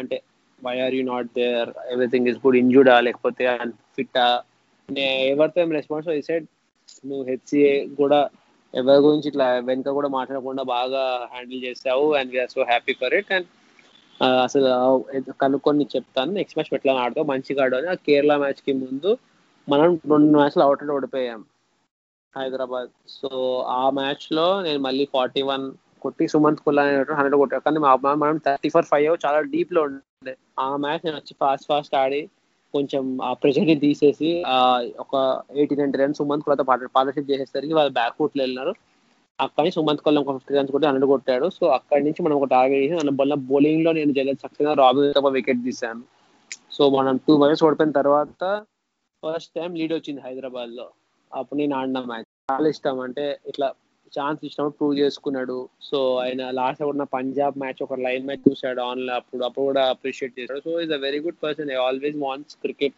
[0.00, 0.16] అంటే
[0.62, 3.44] why are you not there everything is good ఇంజూర్డా లేకపోతే
[3.96, 4.24] ఫిట్టా
[5.30, 6.46] ఎవరితో రెస్పాన్స్ రెస్పాన్స్ సైడ్
[7.04, 8.20] నువ్వు హెచ్సిఏ కూడా
[8.80, 11.02] ఎవరి గురించి ఇట్లా వెనుక కూడా మాట్లాడకుండా బాగా
[11.32, 13.48] హ్యాండిల్ చేసావు and we're so happy for it and
[14.44, 14.70] అసలు
[15.42, 16.30] కనుక్కొని చెప్తాను.
[16.32, 17.26] నెక్స్ట్ మ్యాచ్ ఎట్లా ఆడతావు?
[17.32, 19.10] మంచిగా ఆడని ఆ కేరళ మ్యాచ్కి ముందు
[19.68, 21.40] మనం రెండు మ్యాచ్లు అవుట్ ఓడిపోయాం.
[22.34, 22.90] హైదరాబాద్.
[23.18, 23.28] సో
[23.80, 25.66] ఆ మ్యాచ్లో నేను మళ్ళీ ఫార్టీ వన్
[26.04, 26.82] కొట్టి సుమంత్ కుల్లా
[27.18, 27.80] హండ్రెడ్ కొట్టాను కానీ
[28.24, 30.34] మనం థర్టీ ఫోర్ ఫైవ్ చాలా డీప్లో ఉండే.
[30.64, 32.22] ఆ మ్యాచ్ నేను వచ్చి ఫాస్ట్ ఫాస్ట్ ఆడి
[32.76, 34.56] కొంచెం ఆ ప్రెషర్ని తీసేసి ఆ
[35.04, 35.14] ఒక
[35.60, 38.74] ఎయిటీ నైన్టీ రన్స్ సుమంత్ కులతో పార్ట్నర్షిప్ చేసేసరికి వాళ్ళు బ్యాక్ ఫుట్ వెళ్ళినారు.
[39.38, 41.46] అక్కడి నుంచి సుమంత్ కొల్లం ఒక ఫిఫ్టీ రన్స్ కొట్టి హండ్రెడ్ కొట్టాడు.
[41.56, 45.30] సో అక్కడి నుంచి మనం ఒక టార్గెట్ చేసి మన బల్ల బౌలింగ్లో నేను జగన్ సక్సెస్ రాబిన్ తప్ప
[45.36, 46.04] వికెట్ తీశాను.
[46.76, 48.44] సో మనం టూ మ్యాచెస్ ఓడిపోయిన తర్వాత
[49.22, 50.86] ఫస్ట్ టైం లీడ్ వచ్చింది హైదరాబాద్లో
[51.30, 52.96] అప్పుడు నేను ఆడిన మ్యాచ్ చాలా ఇష్టం.
[53.06, 53.68] అంటే ఇట్లా
[54.16, 55.58] ఛాన్స్ ఇచ్చినప్పుడు ప్రూవ్ చేసుకున్నాడు.
[55.88, 60.38] సో ఆయన లాస్ట్ ఉన్న పంజాబ్ మ్యాచ్ ఒక లైన్ మ్యాచ్ చూసాడు ఆన్లైన్ అప్పుడు అప్పుడు కూడా అప్రిషియేట్
[60.38, 60.62] చేశాడు.
[60.68, 62.96] So is a very good person I always wants cricket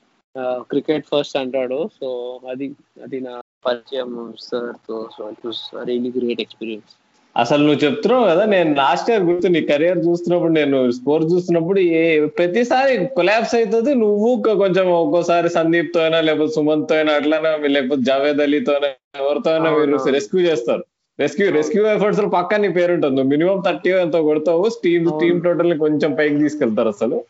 [0.72, 1.80] cricket first అంటాడు.
[1.98, 2.08] సో
[2.52, 2.68] అది
[3.06, 3.34] అది నా
[3.66, 4.12] పరిచయం
[4.48, 4.96] సార్తో.
[5.16, 6.94] So it was really great experience
[7.36, 12.02] అసలు నువ్వు చెప్తున్నావు కదా నేను లాస్ట్ ఇయర్ గుర్తు నీ కెరియర్ చూస్తున్నప్పుడు నేను స్కోర్ చూస్తున్నప్పుడు ఏ
[12.38, 14.30] ప్రతిసారి కొలాబ్స్ అవుతుంది నువ్వు
[14.62, 18.88] కొంచెం ఒక్కోసారి సందీప్తో అయినా లేకపోతే సుమంత్తో అయినా అట్లనే లేకపోతే జావేద్ అలీతో అయినా
[19.22, 20.00] ఎవరితో అయినా మీరు.
[20.16, 20.84] రెస్క్యూ చేస్తారు.
[21.20, 24.70] రెస్క్యూ రెస్క్యూ ఎఫర్ట్స్లో పక్క నీ పేరు ఉంటుంది నువ్వు మినిమం థర్టీ ఎంతో కొడతావు.
[24.84, 25.20] టీమ్.
[25.20, 27.24] టీమ్ టోటల్ని కొంచెం పైకి తీసుకెళ్తారు అసలు.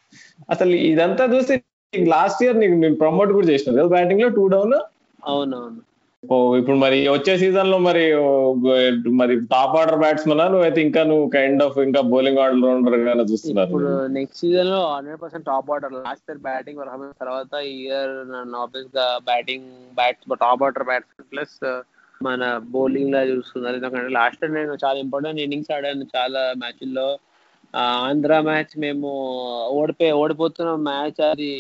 [0.51, 1.63] అసలు ఇదంతా చూస్తే
[2.07, 3.73] లాస్ట్ ఇయర్ నీకు నేను ప్రమోట్ కూడా చేసిన.
[3.73, 4.75] కదా బ్యాటింగ్లో టూ డౌన్
[5.25, 5.81] అవునవును.
[6.59, 8.05] ఇప్పుడు మరి వచ్చే సీజన్లో మరి
[9.11, 13.69] మరి టాప్ ఆర్డర్ బ్యాట్స్మెన్ నువ్వైతే ఇంకా నువ్వు కైండ్ ఆఫ్ ఇంకా బౌలింగ్ ఆర్డర్ రౌండర్ గానే చూస్తున్నారు.
[13.69, 16.81] ఇప్పుడు నెక్స్ట్ సీజన్లో hundred percent top order last year batting
[17.21, 18.15] తర్వాత ఈ ఇయర్
[18.57, 21.59] ఆబ్వియస్గా batting bats top order batsmen plus
[22.27, 22.43] మన
[22.75, 27.09] బౌలింగ్ లా చూస్తున్నారు ఎందుకంటే లాస్ట్ నేను చాలా ఇంపార్టెంట్ ఇన్నింగ్స్ ఆడాను చాలా మ్యాచ్ల్లో
[28.09, 29.09] ఆంధ్ర మ్యాచ్ మేము
[29.79, 31.53] ఓడిపోయి ఓడిపోతున్న మ్యాచ్ అది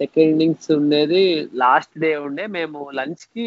[0.00, 1.22] సెకండ్ ఇన్నింగ్స్ ఉండేది.
[1.62, 2.44] లాస్ట్ డే ఉండే.
[2.56, 3.44] మేము లంచ్కి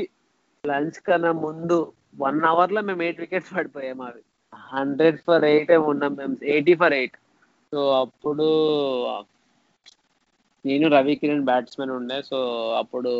[0.64, 1.78] లంచ్ కన్నా ముందు
[2.24, 4.24] వన్ అవర్లో మేము ఎయిట్ వికెట్స్ పడిపోయాం అవి
[4.74, 6.36] హండ్రెడ్ ఫర్ ఎయిట్ ఉన్నాం మేము.
[6.56, 7.18] ఎయిటీ ఫర్ ఎయిట్
[7.72, 8.48] సో అప్పుడు
[10.66, 12.18] నేను రవి కిరణ్ బ్యాట్స్మెన్ ఉండే.
[12.32, 12.38] సో
[12.82, 13.14] అప్పుడు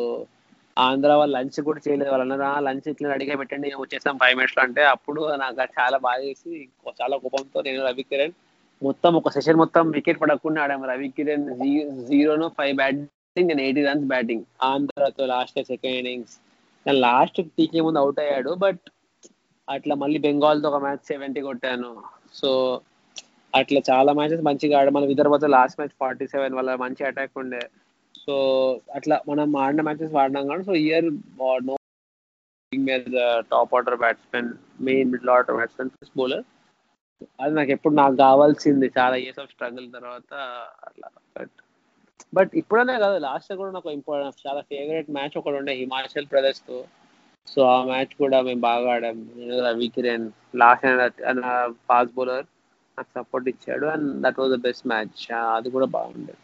[0.78, 2.10] ఆంధ్ర వాళ్ళు లంచ్ కూడా చేయలేదు.
[2.10, 4.64] వాళ్ళు అన్నారు లంచ్ ఇట్లా అడిగే పెట్టండి నేను వచ్చేస్తాం ఫైవ్ మినిట్స్లో.
[4.64, 6.70] అంటే అప్పుడు నాకు చాలా బాగా చేసి
[7.02, 8.36] చాలా కోపంతో నేను రవి కిరణ్
[8.84, 11.46] మొత్తం ఒక సెషన్ మొత్తం వికెట్ పడకుండా ఆడాము రవి కిరణ్
[12.08, 16.34] జీరోను ఫైవ్ బ్యాటింగ్ నేను ఎయిటీ రన్స్ బ్యాటింగ్ ఆంధ్రతో లాస్ట్ సెకండ్ ఇన్నింగ్స్
[16.88, 18.82] లాస్ట్ టీకే ముందు అవుట్ అయ్యాడు బట్
[19.70, 21.92] అట్లా మళ్ళీ బెంగాల్తో ఒక మ్యాచ్ సెవెంటీ కొట్టాను.
[22.34, 22.82] సో
[23.56, 24.94] అట్లా చాలా మ్యాచెస్ మంచిగా ఆడాం.
[24.94, 27.62] మన విదర్భతో లాస్ట్ మ్యాచ్ ఫార్టీ సెవెన్ వల్ల మంచి అటాక్ ఉండే.
[28.16, 28.36] సో
[28.98, 31.08] అట్లా మనం ఆడిన మ్యాచెస్ వాడినాం కానీ సో ఇయర్
[31.68, 31.80] నో uh,
[32.72, 33.16] మీద
[33.52, 34.48] top order batsmen
[34.88, 36.46] main middle order batsmen plus bowler
[37.44, 38.88] అది నాకు ఎప్పుడు నాకు కావాల్సింది.
[38.98, 40.32] చాలా ఇయర్స్ ఆఫ్ స్ట్రగుల్ తర్వాత
[40.88, 41.08] అట్లా.
[41.38, 41.54] బట్
[42.34, 46.78] బట్ ఇప్పుడనే కాదు లాస్ట్ కూడా నాకు ఇంపార్టెంట్ చాలా ఫేవరెట్ మ్యాచ్ ఒకటి ఉండే హిమాచల్ ప్రదేశ్తో.
[47.48, 49.18] సో ఆ మ్యాచ్ కూడా మేము బాగా ఆడాం.
[49.38, 50.28] నేను Ravi Kiran
[50.62, 50.88] last
[51.90, 52.48] fast bowler
[52.98, 53.86] నాకు సపోర్ట్ ఇచ్చాడు.
[53.94, 55.24] And that was the best match
[55.58, 56.43] అది కూడా బాగుండేది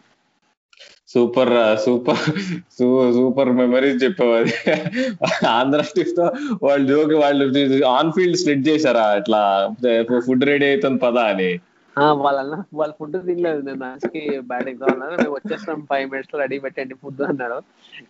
[1.10, 1.52] సూపర్
[1.84, 2.24] సూపర్
[3.18, 4.54] సూపర్ మెమరీస్ చెప్పావు అది.
[5.54, 6.26] ఆంధ్ర టీమ్తో
[6.64, 7.46] వాళ్ళు జోకి వాళ్ళు
[7.96, 9.42] ఆన్ ఫీల్డ్ స్ప్లిట్ చేశారా అట్లా
[10.28, 11.52] ఫుడ్ రెడీ అవుతుంది పదా అని.
[11.98, 13.62] వాళ్ళన్న వాళ్ళ ఫుడ్ తినలేదు.
[13.62, 14.22] నేను మ్యాచ్కి
[14.52, 17.58] బ్యాటింగ్తో అన్నారు మేము వచ్చేస్తాం ఫైవ్ మినిట్స్లో రెడీ పెట్టండి ఫుడ్ అన్నాడు.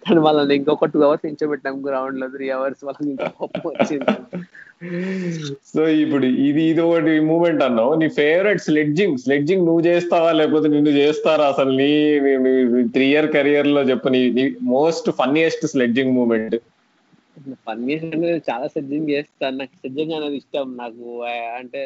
[0.04, 4.16] కానీ వాళ్ళని ఇంకొక టూ అవర్స్ నించోబెట్టాం గ్రౌండ్లో త్రీ అవర్స్ వాళ్ళకి ఇంకా కోపం వచ్చింది.
[5.74, 7.94] సో ఇప్పుడు ఇది ఇది ఒకటి మూమెంట్ అన్నావు.
[8.02, 10.32] నీ ఫేవరెట్ స్లెడ్జింగ్ స్లెడ్జింగ్ నువ్వు చేస్తావా?
[10.32, 11.48] లేకపోతే నిన్ను చేస్తారా?
[11.48, 11.92] అసలు నీ
[12.96, 14.10] త్రీ ఇయర్ కెరియర్లో చెప్పు.
[14.10, 14.22] నీ
[14.76, 16.56] most funniest sledging moment
[17.66, 17.96] funny
[18.50, 20.66] చాలా సెడ్జింగ్ చేస్తాను నాకు సెడ్జింగ్ అనేది ఇష్టం.
[20.82, 21.06] నాకు
[21.60, 21.82] అంటే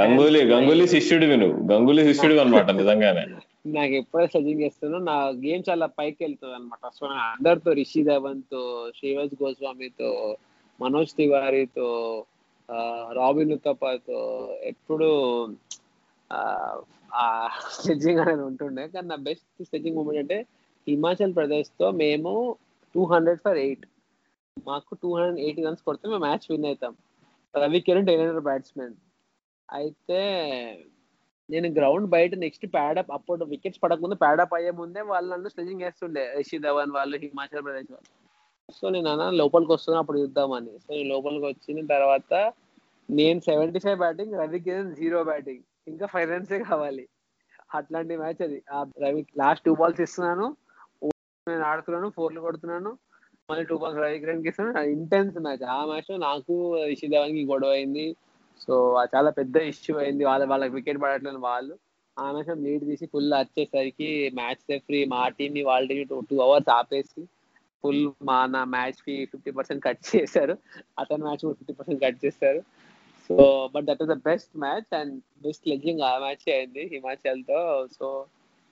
[0.00, 3.22] గంగూలీ గంగూలీ శిష్యుడివి నువ్వు గంగూలీ శిష్యుడివి అనమాట నిజంగానే.
[3.76, 8.62] నాకు ఎప్పుడైతే సెడ్జింగ్ చేస్తానో నా గేమ్ చాలా పైకి వెళ్తుంది అనమాట సో అందరితో రిషి ధవన్తో
[8.98, 10.10] శ్రీవస్ గోస్వామితో
[10.80, 11.90] మనోజ్ తివారీతో
[13.18, 14.20] రాబిన్ ఉత్తప్పతో
[14.72, 15.08] ఎప్పుడు
[17.78, 18.84] స్లెడ్జింగ్ అనేది ఉంటుండే.
[18.92, 20.38] కానీ నా బెస్ట్ స్లెడ్జింగ్ మూమెంట్ అంటే
[20.86, 22.32] హిమాచల్ ప్రదేశ్తో మేము
[22.94, 23.84] టూ హండ్రెడ్ ఫర్ ఎయిట్.
[24.56, 26.96] మాకు టూ హండ్రెడ్ ఎయిటీ రన్స్ కొడితే మేము మ్యాచ్ విన్ అవుతాం.
[27.56, 28.94] Ravi Kiran ten hundred batsmen.
[29.72, 30.20] అయితే
[31.50, 36.34] నేను గ్రౌండ్ బయట నెక్స్ట్ ప్యాడప్ అప్పుడు వికెట్స్ పడకముందు ప్యాడప్ అయ్యే ముందే వాళ్ళు నన్ను స్లెజింగ్ వేస్తుండే
[36.36, 38.10] రిషి ధవన్ వాళ్ళు హిమాచల్ ప్రదేశ్ వాళ్ళు.
[38.74, 40.78] సో నేను అన్న లోపలికి వస్తున్నా అప్పుడు చూద్దామని.
[40.78, 42.52] సో నేను లోపలికి వచ్చిన తర్వాత
[43.10, 45.62] నేను seventy five batting Ravi Kiran zero batting.
[45.88, 47.08] ఇంకా ఫైవ్ రన్సే కావాలి.
[47.74, 48.62] అట్లాంటి మ్యాచ్ అది.
[48.72, 50.56] ఆ రవి లాస్ట్ టూ బాల్స్ ఇస్తున్నాను.
[51.48, 52.98] నేను ఆడుతున్నాను ఫోర్లు కొడుతున్నాను.
[53.52, 56.54] మళ్ళీ టూ బాల్స్ ఫైవ్ కిరణ్ ఇస్తున్నాను ఇంటెన్స్ మ్యాచ్ ఆ మ్యాచ్లో నాకు
[56.90, 58.06] రిషి ధవన్కి గొడవ అయింది.
[58.64, 58.74] సో
[59.14, 60.24] చాలా పెద్ద ఇష్యూ అయింది.
[60.24, 61.74] వాళ్ళ వాళ్ళకి వికెట్ పడట్లేదు వాళ్ళు.
[62.16, 67.22] ఆ మ్యాచ్ లీడ్ తీసి ఫుల్ వచ్చేసరికి మ్యాచ్ రెఫరీ మా టీమ్ని వాళ్ళ టూ టూ అవర్స్ ఆపేసి
[67.84, 70.54] ఫుల్ మా నా మ్యాచ్కి ఫిఫ్టీ పర్సెంట్ కట్ చేశారు.
[70.98, 72.60] అతని మ్యాచ్ కూడా ఫిఫ్టీ పర్సెంట్ కట్ చేశారు.
[73.30, 73.36] So
[73.74, 77.60] but that is the best match and best sledging ఆ మ్యాచ్ అయింది హిమాచల్తో
[77.98, 78.08] సో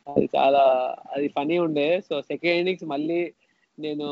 [0.06, 0.62] అది చాలా
[1.16, 1.88] అది ఫనీ ఉండే.
[2.00, 3.20] సో సెకండ్ ఇన్నింగ్స్ మళ్ళీ
[3.86, 4.06] నేను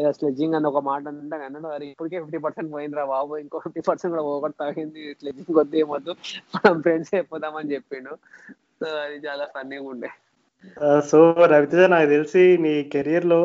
[0.00, 3.82] ఏదో స్లెడ్జింగ్ అని ఒక మాట అంటే అన్నాడు అరే ఇప్పటికే ఫిఫ్టీ పర్సెంట్ పోయిందిరా బాబు ఇంకో ఫిఫ్టీ
[3.88, 6.14] పర్సెంట్ కూడా ఒకటి తాగింది స్లెడ్జింగ్ వద్దు ఏమొద్దు
[6.54, 8.14] మనం ఫ్రెండ్స్ అయిపోదామని చెప్పిండు.
[8.80, 10.10] సో అది చాలా ఫన్నీగా ఉండే.
[11.10, 11.18] సో
[11.52, 13.42] రవితేజ నాకు తెలిసి నీ కెరియర్లో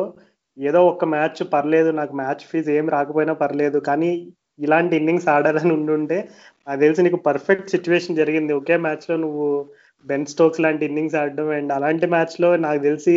[0.58, 4.10] ఏదో ఒక మ్యాచ్ పర్లేదు నాకు మ్యాచ్ ఫీజు ఏం రాకపోయినా పర్లేదు కానీ
[4.58, 6.16] ఇలాంటి ఇన్నింగ్స్ ఆడాలని ఉండుంటే
[6.66, 8.52] నాకు తెలిసి నీకు పర్ఫెక్ట్ సిచ్యువేషన్ జరిగింది.
[8.60, 9.46] ఒకే మ్యాచ్లో నువ్వు
[10.06, 13.14] బెన్ స్టోక్స్ లాంటి ఇన్నింగ్స్ ఆడడం అండ్ అలాంటి మ్యాచ్లో నాకు తెలిసి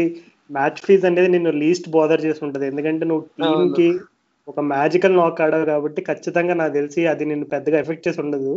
[0.50, 4.00] మ్యాచ్ ఫీజ్ అనేది నిన్ను లీస్ట్ బోదర్ చేసి ఉంటది ఎందుకంటే నువ్వు టీమ్కి
[4.48, 8.54] ఒక మ్యాజికల్ నాక్ ఆడావు కాబట్టి ఖచ్చితంగా నాకు తెలిసి అది నిన్ను పెద్దగా ఎఫెక్ట్ చేసి ఉండదు.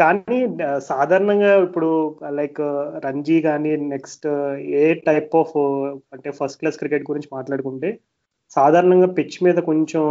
[0.00, 0.38] కానీ
[0.78, 2.60] సాధారణంగా ఇప్పుడు లైక్
[3.04, 4.26] రంజీ కానీ నెక్స్ట్
[4.80, 5.54] ఏ టైప్ ఆఫ్
[6.12, 7.90] అంటే ఫస్ట్ క్లాస్ క్రికెట్ గురించి మాట్లాడుకుంటే
[8.56, 10.02] సాధారణంగా పిచ్ మీద కొంచెం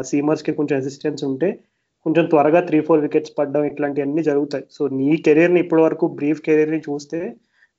[0.00, 1.58] సీమర్స్కి కొంచెం అసిస్టెన్స్ ఉంటే
[2.06, 4.64] కొంచెం త్వరగా త్రీ ఫోర్ వికెట్స్ పడడం ఇట్లాంటివన్నీ జరుగుతాయి.
[4.70, 7.20] సో నీ కెరీర్ని ఇప్పటి వరకు బ్రీఫ్ కెరీర్ని చూస్తే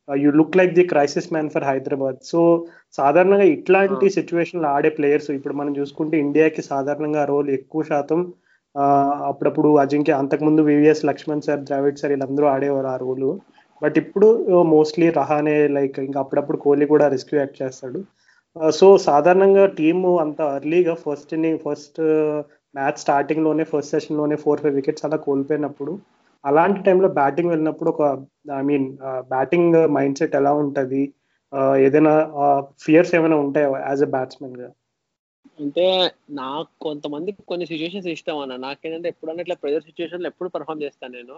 [0.07, 2.41] you look like the crisis man for Hyderabad so
[2.97, 8.19] సాధారణంగా ఇట్లాంటి సిచ్యువేషన్లో ఆడే ప్లేయర్స్ ఇప్పుడు మనం చూసుకుంటే ఇండియాకి సాధారణంగా ఆ రోల్ ఎక్కువ శాతం
[9.27, 13.31] అప్పుడప్పుడు అజింక్య అంతకుముందు VVS Laxman sir Dravid sir వీళ్ళందరూ ఆడేవారు ఆ రోలు
[13.81, 14.27] బట్ ఇప్పుడు
[14.63, 17.99] మోస్ట్లీ రహానే లైక్ ఇంకా అప్పుడప్పుడు కోహ్లీ కూడా రెస్క్యూ యాక్ట్ చేస్తాడు.
[18.79, 21.33] సో సాధారణంగా టీము అంత ఎర్లీగా ఫస్ట్
[21.65, 21.99] ఫస్ట్
[22.75, 25.93] మ్యాచ్ స్టార్టింగ్లోనే ఫస్ట్ సెషన్లోనే ఫోర్ ఫైవ్ వికెట్స్ అలా కోల్పోయినప్పుడు
[26.47, 28.03] అలాంటి టైంలో బ్యాటింగ్ వెళ్ళినప్పుడు ఒక
[28.53, 28.87] I mean
[29.29, 31.01] batting mind set ఎలా ఉంటుంది?
[31.81, 32.13] ఏదైనా
[32.83, 34.69] ఫియర్స్ ఏమైనా ఉంటాయా యాజ్ ఎ బ్యాట్స్మెన్గా?
[35.59, 35.85] అంటే
[36.39, 38.55] నాకు కొంతమందికి కొన్ని సిచ్యువేషన్స్ ఇష్టం అన్న.
[38.65, 41.37] నాకేంటంటే ఎప్పుడన్నా ఇట్లా ప్రెజర్ సిచ్యువేషన్ ఎప్పుడు పర్ఫామ్ చేస్తాను నేను.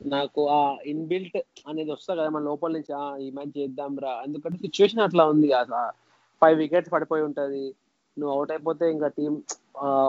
[0.00, 1.36] నాకు ఆ ఇన్బిల్ట్
[1.68, 5.48] అనేది వస్తా కదా మన లోపల నుంచి "ఆ, ఈ మ్యాచ్ చేద్దాం రా ఎందుకంటే సిచ్యువేషన్ అట్లా ఉంది
[6.42, 7.64] ఫైవ్ వికెట్స్ పడిపోయి ఉంటుంది.
[8.16, 9.32] నువ్వు అవుట్ అయిపోతే ఇంకా టీం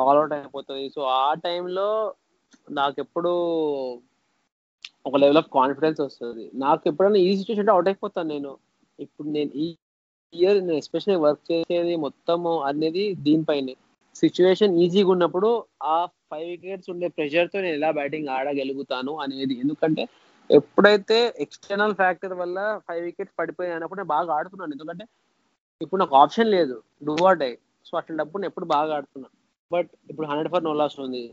[0.03, 0.85] ఆల్ అవుట్ అయిపోతుంది.
[0.95, 1.87] సో ఆ టైంలో
[2.71, 3.31] నాకు ఎప్పుడు
[5.05, 6.43] ఒక లెవెల్ ఆఫ్ కాన్ఫిడెన్స్ వస్తుంది.
[6.63, 8.51] నాకు ఎప్పుడైనా ఈ సిచ్యువేషన్ అవుట్ అయిపోతాను నేను.
[8.99, 9.65] ఇప్పుడు నేను ఈ
[10.33, 12.39] ఇయర్ నేను ఎస్పెషల్లీ వర్క్ చేసేది మొత్తం
[12.69, 13.73] అనేది దీనిపైనే.
[14.15, 15.49] సిచ్యువేషన్ ఈజీగా ఉన్నప్పుడు
[15.93, 15.95] ఆ
[16.31, 19.55] ఫైవ్ వికెట్స్ ఉండే ప్రెషర్తో నేను ఎలా బ్యాటింగ్ ఆడగలుగుతాను అనేది.
[19.63, 20.03] ఎందుకంటే
[20.49, 24.73] ఎప్పుడైతే ఎక్స్టర్నల్ ఫ్యాక్టర్ వల్ల ఫైవ్ వికెట్స్ పడిపోయాయి అన్నప్పుడు నేను బాగా ఆడుతున్నాను.
[24.77, 25.05] ఎందుకంటే
[25.81, 26.75] ఇప్పుడు నాకు ఆప్షన్ లేదు.
[27.07, 27.53] డూ ఆర్ ఐ
[27.85, 29.35] సో అట్లాంటప్పుడు నేను ఎప్పుడు బాగా ఆడుతున్నాను.
[29.71, 31.23] బట్ ఇప్పుడు హండ్రెడ్ ఫర్ నో లాస్ ఉంది.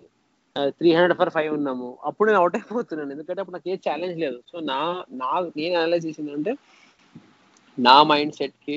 [0.79, 1.89] త్రీ హండ్రెడ్ ఫర్ ఫైవ్ ఉన్నాము.
[2.09, 3.13] అప్పుడు నేను అవుట్ అయిపోతున్నాను.
[3.15, 4.39] ఎందుకంటే అప్పుడు నాకు ఏ ఛాలెంజ్ లేదు.
[4.51, 4.81] సో నా
[5.23, 6.53] నా నేను అనలైజ్ చేసిందంటే
[7.79, 8.77] నా మైండ్ సెట్కి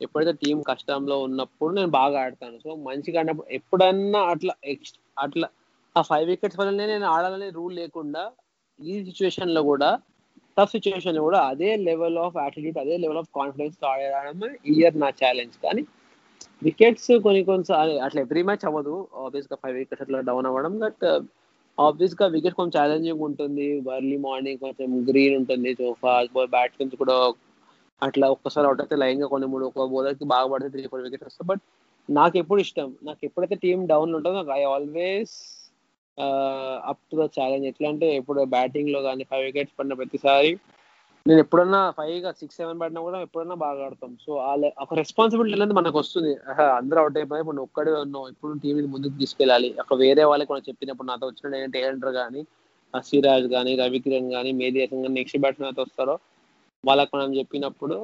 [0.00, 2.58] ఎప్పుడైతే టీం కష్టంలో ఉన్నప్పుడు నేను బాగా ఆడతాను.
[2.64, 4.54] సో మంచిగా ఆడినప్పుడు ఎప్పుడన్నా అట్లా
[5.24, 5.48] అట్లా
[5.96, 8.22] ఆ ఫైవ్ వికెట్స్ వల్లనే నేను ఆడాలనే రూల్ లేకుండా
[8.80, 9.88] ఈ సిచ్యువేషన్లో కూడా
[10.56, 14.42] టఫ్ సిచ్యువేషన్లో కూడా అదే లెవెల్ ఆఫ్ యాటిట్యూడ్ అదే లెవెల్ ఆఫ్ కాన్ఫిడెన్స్తో ఆడడం
[14.74, 15.82] ఇయర్ నా ఛాలెంజ్ కానీ
[16.62, 18.94] వికెట్స్ కొన్ని కొన్నిసార్లు అట్లా ఎవ్రీ మ్యాచ్ అవ్వదు.
[19.24, 21.04] ఆబ్వియస్ uh, గా ఫైవ్ వికెట్స్ అట్లా డౌన్ అవ్వడం బట్
[21.78, 23.66] ఆబ్వియస్గా వికెట్ కొంచెం ఛాలెంజింగ్ ఉంటుంది.
[23.98, 27.16] ఎర్లీ మార్నింగ్ కొంచెం గ్రీన్ ఉంటుంది సో ఫాస్ట్ బాల్ నుంచి కూడా
[28.02, 31.48] అట్లా ఒక్కసారి అవుట్ అయితే లైన్గా కొన్ని మూడు ఒక బౌలర్కి బాగా పడితే త్రీ ఫోర్ వికెట్స్ వస్తాయి.
[31.52, 31.62] బట్
[32.08, 35.34] నాకు ఎప్పుడు ఇష్టం నాకు ఎప్పుడైతే టీం డౌన్ ఉంటుందో నాకు I always
[36.90, 40.52] up to the challenge ఎట్లా అంటే ఇప్పుడు బ్యాటింగ్లో కానీ ఫైవ్ వికెట్స్ పడిన ప్రతిసారి
[41.26, 44.12] నేను ఎప్పుడన్నా ఫైవ్గా సిక్స్ సెవెన్ పడినా కూడా ఎప్పుడన్నా బాగా ఆడతాం.
[44.24, 44.32] సో
[44.84, 46.32] ఒక రెస్పాన్సిబిలిటీ అనేది మనకు వస్తుంది.
[46.78, 48.28] అందరూ అవుట్ అయిపోయి ఇప్పుడు ఒక్కడే ఉన్నావు.
[48.34, 49.70] ఇప్పుడు టీవీని ముందుకు తీసుకెళ్ళాలి.
[49.82, 52.42] అక్కడ వేరే వాళ్ళకి కూడా చెప్పినప్పుడు నాతో వచ్చిన టేలెంటర్ కానీ
[53.08, 56.14] సిరాజ్ కానీ రవికిరణ్ కానీ మేధి కానీ నెక్స్ట్ బ్యాట్స్మెన్ అయితే వస్తారో
[56.84, 57.96] వాళ్ళకి మనం చెప్పినప్పుడు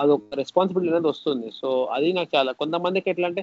[0.00, 1.48] అది ఒక రెస్పాన్సిబిలిటీ అనేది వస్తుంది.
[1.60, 3.42] సో అది నాకు చాలా కొంతమందికి ఎట్లా అంటే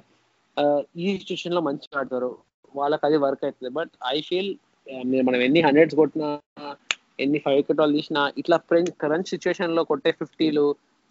[1.04, 2.32] ఈ సిచ్యువేషన్లో మంచిగా ఆడతారు.
[2.80, 3.72] వాళ్ళకి అది వర్క్ అవుతుంది.
[3.80, 4.52] బట్ ఐ ఫీల్
[5.30, 6.30] మనం ఎన్ని హండ్రెడ్స్ కొట్టినా
[7.20, 8.58] ఎన్ని ఫైవ్ వికెట్ వాళ్ళు తీసినా ఇట్లా
[9.04, 10.66] కరెంట్ సిచ్యువేషన్లో కొట్టే ఫిఫ్టీలు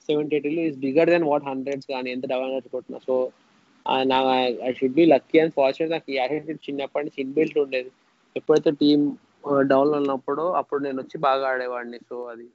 [0.09, 2.99] seventy ఎయిటీలు is bigger than what hundreds కానీ ఎంత డబల్ హండ్రెడ్స్ కొట్టినా.
[3.09, 3.14] సో
[4.11, 4.19] నా
[4.69, 7.90] I should be lucky and fortunate నాకు ఈ యాటిట్యూడ్ చిన్నప్పటి నుంచి ఇన్బిల్ట్ ఉండేది.
[8.37, 9.01] ఎప్పుడైతే టీం
[9.73, 11.99] డౌన్ ఉన్నప్పుడు అప్పుడు నేను వచ్చి బాగా ఆడేవాడిని.
[12.11, 12.47] సో అది.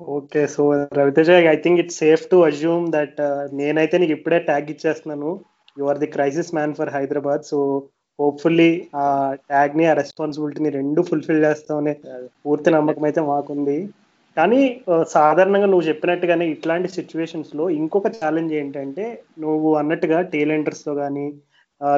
[0.00, 0.62] Okay so
[0.98, 3.20] Raviteja I think it's safe to assume that
[3.60, 5.30] నేనైతే నీకు ఇప్పుడే ట్యాగ్ ఇచ్చేస్తున్నాను.
[5.78, 7.58] You are the crisis man for Hyderabad so
[8.18, 8.68] hopefully
[9.02, 9.04] ఆ
[9.50, 11.94] ట్యాగ్ని ఆ రెస్పాన్సిబిలిటీని రెండు ఫుల్ఫిల్ చేస్తామనే
[12.44, 13.78] పూర్తి నమ్మకం అయితే మాకుంది.
[14.36, 14.60] కానీ
[15.16, 19.04] సాధారణంగా నువ్వు చెప్పినట్టుగానే ఇట్లాంటి సిచ్యువేషన్స్లో ఇంకొక ఛాలెంజ్ ఏంటంటే
[19.44, 21.26] నువ్వు అన్నట్టుగా టేలెంటర్స్తో కానీ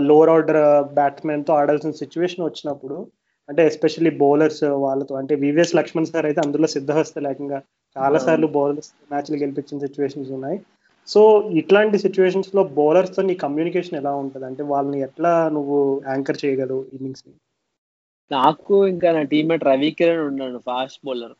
[0.08, 0.62] లోవర్ ఆర్డర్
[0.98, 2.96] బ్యాట్స్మెన్తో ఆడాల్సిన సిచ్యువేషన్ వచ్చినప్పుడు
[3.48, 7.58] అంటే ఎస్పెషల్లీ బౌలర్స్ వాళ్ళతో అంటే వివిఎస్ లక్ష్మణ్ సార్ అయితే అందులో సిద్ధహస్త లేకుండా
[7.96, 10.58] చాలా సార్లు బౌలర్స్ మ్యాచ్లు గెలిపించిన సిచ్యువేషన్స్ ఉన్నాయి.
[11.08, 14.46] సో ఇట్లాంటి సిచ్యువేషన్స్లో బౌలర్స్తో నీ కమ్యూనికేషన్ ఎలా ఉంటుంది?
[14.46, 17.34] అంటే వాళ్ళని ఎట్లా నువ్వు యాంకర్ చేయగలవు ఇన్నింగ్స్ని?
[18.30, 21.34] నాకు ఇంకా నా టీమ్మేట్ రవి కిరణ్ ఉన్నాడు ఫాస్ట్ బౌలర్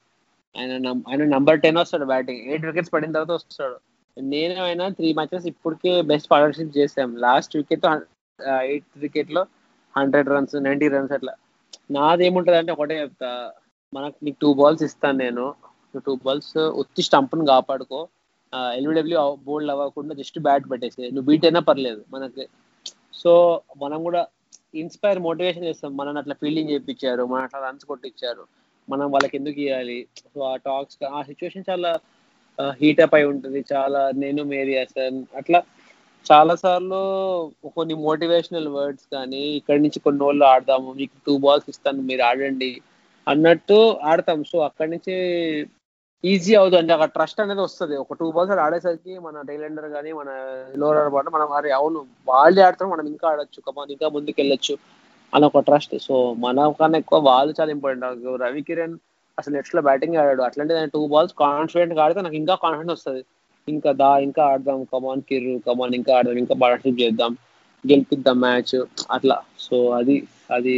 [0.58, 3.76] ఆయన ఆయన నంబర్ టెన్ వస్తాడు బ్యాటింగ్ ఎయిట్ వికెట్స్ పడిన తర్వాత వస్తాడు.
[4.16, 7.86] నేను ఆయన త్రీ మ్యాచెస్ ఇప్పటికే బెస్ట్ పార్ట్నర్షిప్ చేసాం లాస్ట్ వికెట్
[8.40, 9.46] ఎయిట్ వికెట్లో
[9.96, 11.34] హండ్రెడ్ రన్స్ నైంటీ రన్స్ అట్లా.
[11.90, 13.52] నాదేముంటది అంటే ఒకటే చెప్తా.
[13.94, 15.54] మనకు నీకు టూ బాల్స్ ఇస్తాను నేను.
[16.06, 18.00] టూ బాల్స్ ఉత్తి స్టంప్ని కాపాడుకో.
[18.78, 22.44] ఎల్బిడబ్ల్యూ బోల్డ్ అవ్వకుండా జస్ట్ బ్యాట్ పెట్టేసి నువ్వు బీట్ అయినా పర్లేదు మనకి.
[23.22, 23.32] సో
[23.82, 24.22] మనం కూడా
[24.82, 25.92] ఇన్స్పైర్ మోటివేషన్ చేస్తాం.
[25.96, 28.44] మనని అట్లా ఫీల్డింగ్ చేయించారు మన అట్లా రన్స్ కొట్టించారు.
[28.88, 29.98] మనం వాళ్ళకి ఎందుకు ఇవ్వాలి
[30.34, 31.90] సో ఆ టాక్స్ ఆ సిచ్యువేషన్ చాలా
[32.80, 33.60] హీటప్ అయి ఉంటుంది.
[33.72, 35.58] చాలా నేను మేరీ అసన్ అట్లా
[36.26, 37.00] చాలా సార్లు
[37.76, 42.70] కొన్ని మోటివేషనల్ వర్డ్స్ కానీ ఇక్కడి నుంచి కొన్ని రోజులు ఆడదాము మీకు టూ బాల్స్ ఇస్తాను మీరు ఆడండి
[43.26, 44.40] అన్నట్టు ఆడతాం.
[44.44, 45.14] సో అక్కడి నుంచి
[46.24, 47.94] ఈజీ అవుతుంది అక్కడ ట్రస్ట్ అనేది వస్తుంది.
[48.02, 50.30] ఒక టూ బాల్స్ ఆడేసరికి మన టైలెండర్ కానీ మన
[50.74, 52.00] లోరర్ పాటు మనం అరే అవును
[52.30, 54.74] వాళ్ళే ఆడతాం మనం ఇంకా ఆడొచ్చు కమాన్ ఇంకా ముందుకు వెళ్ళొచ్చు
[55.32, 58.04] అని ఒక ట్రస్ట్ సో మన కన్నా ఎక్కువ వాళ్ళు చాలా ఇంపార్టెంట్
[58.44, 58.96] రవి కిరణ్
[59.38, 63.22] అసలు ఎట్లా బ్యాటింగ్ ఆడాడు అట్లాంటి టూ బాల్స్ కాన్ఫిడెంట్గా ఆడితే నాకు ఇంకా కాన్ఫిడెంట్ వస్తుంది.
[63.68, 67.32] ఇంకా దా ఇంకా ఆడదాం కమాన్ కిర్రు కమాన్ ఇంకా ఆడదాం ఇంకా పార్ట్నర్షిప్ చేద్దాం
[67.84, 68.74] గెలిపిద్దాం మ్యాచ్
[69.16, 69.36] అట్లా.
[69.66, 70.16] సో అది
[70.56, 70.76] అది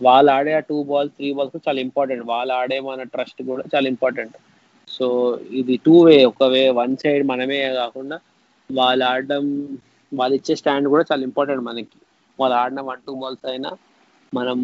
[0.00, 3.86] వాళ్ళు ఆడే ఆ టూ బాల్స్ త్రీ బాల్స్ చాలా ఇంపార్టెంట్ వాళ్ళు ఆడే మన ట్రస్ట్ కూడా చాలా
[3.94, 4.36] ఇంపార్టెంట్
[4.96, 5.06] సో
[5.60, 8.16] ఇది టూ వే ఒక వే వన్ సైడ్ మనమే కాకుండా
[8.70, 9.44] వాళ్ళు ఆడడం
[10.12, 11.96] వాళ్ళు ఇచ్చే స్టాండ్ కూడా చాలా ఇంపార్టెంట్ మనకి.
[12.38, 13.70] వాళ్ళు ఆడిన వన్ టూ బాల్స్ అయినా
[14.32, 14.58] మనం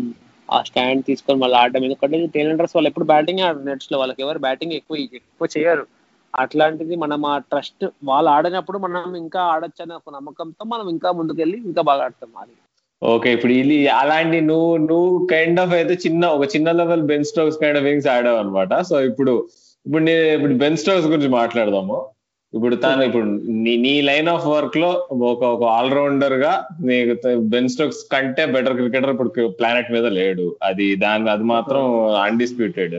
[0.49, 3.97] ఆ స్టాండ్ తీసుకొని వాళ్ళు ఆడడం ఎందుకంటే టేలెండర్స్ వాళ్ళు ఎప్పుడు బ్యాటింగ్ ఆడరు నెట్స్లో.
[4.03, 5.85] వాళ్ళకి ఎవరు బ్యాటింగ్ ఎక్కువ ఎక్కువ చేయరు.
[6.35, 11.59] అట్లాంటిది మనం ఆ ట్రస్ట్ వాళ్ళు ఆడినప్పుడు మనం ఇంకా ఆడొచ్చు అనే ఒక నమ్మకంతో మనం ఇంకా ముందుకెళ్ళి
[11.69, 12.55] ఇంకా బాగా ఆడతాం అది.
[13.03, 17.59] ఓకే ఇప్పుడు ఇది అలాంటి నువ్వు నువ్వు కైండ్ ఆఫ్ అయితే చిన్న ఒక చిన్న level Ben Stokes
[17.63, 19.35] kind of innings ఆడావు అనమాట సో ఇప్పుడు
[19.87, 21.99] ఇప్పుడు నేను ఇప్పుడు బెన్ స్టోక్స్ గురించి మాట్లాడదాము.
[22.55, 23.27] ఇప్పుడు తను ఇప్పుడు
[23.85, 24.91] నీ లైన్ ఆఫ్ వర్క్లో
[25.31, 26.53] ఒక ఒక ఆల్రౌండర్గా
[26.89, 27.15] నీకు
[27.53, 30.47] బెన్ స్టోక్స్ కంటే బెటర్ క్రికెటర్ ఇప్పుడు ప్లానెట్ మీద లేడు.
[30.63, 31.83] అది దాని అది మాత్రం
[32.27, 32.97] అన్డిస్ప్యూటెడ్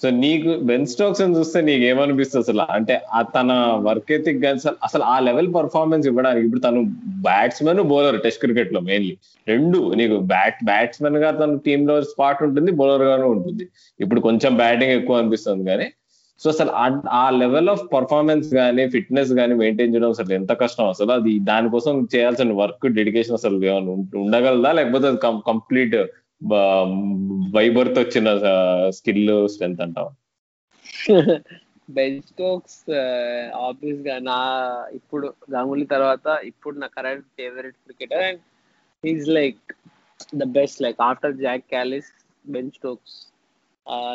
[0.00, 2.64] సో నీకు బెన్ స్టోక్స్ అని చూస్తే నీకు ఏమనిపిస్తుంది అసలు?
[2.76, 3.52] అంటే ఆ తన
[3.88, 6.82] వర్క్ ఎథిక్ కానీ అసలు ఆ లెవెల్ పర్ఫార్మెన్స్ ఇవ్వడానికి ఇప్పుడు తను
[7.26, 9.14] బ్యాట్స్మెన్ బౌలర్ టెస్ట్ క్రికెట్లో మెయిన్లీ
[9.46, 13.66] రెండు నీకు బ్యాట్ బ్యాట్స్మెన్గా తన టీమ్లో స్పాట్ ఉంటుంది బౌలర్ గాను ఉంటుంది.
[14.00, 15.88] ఇప్పుడు కొంచెం బ్యాటింగ్ ఎక్కువ అనిపిస్తుంది కానీ
[16.42, 16.70] సో అసలు
[17.20, 21.10] ఆ లెవెల్ ఆఫ్ పర్ఫార్మెన్స్ కానీ ఫిట్నెస్ కానీ మెయింటైన్ చేయడం అసలు ఎంత కష్టం అసలు?
[21.18, 23.56] అది దానికోసం చేయాల్సిన వర్క్ డెడికేషన్ అసలు
[24.24, 24.70] ఉండగలదా?
[24.78, 25.08] లేకపోతే
[25.50, 25.96] కంప్లీట్
[27.56, 28.28] వైబర్త్ వచ్చిన
[28.98, 30.12] స్కిల్ స్ట్రెంత్ అంటావా?
[31.88, 32.80] బెంచ్ స్టోక్స్
[33.68, 34.38] ఆబ్వియస్గా నా
[34.98, 38.40] ఇప్పుడు గంగూలీ తర్వాత ఇప్పుడు నా current favourite cricketer and
[39.04, 39.64] is like
[40.40, 42.10] the best like after Jacques Kallis
[42.44, 43.16] Ben Stokes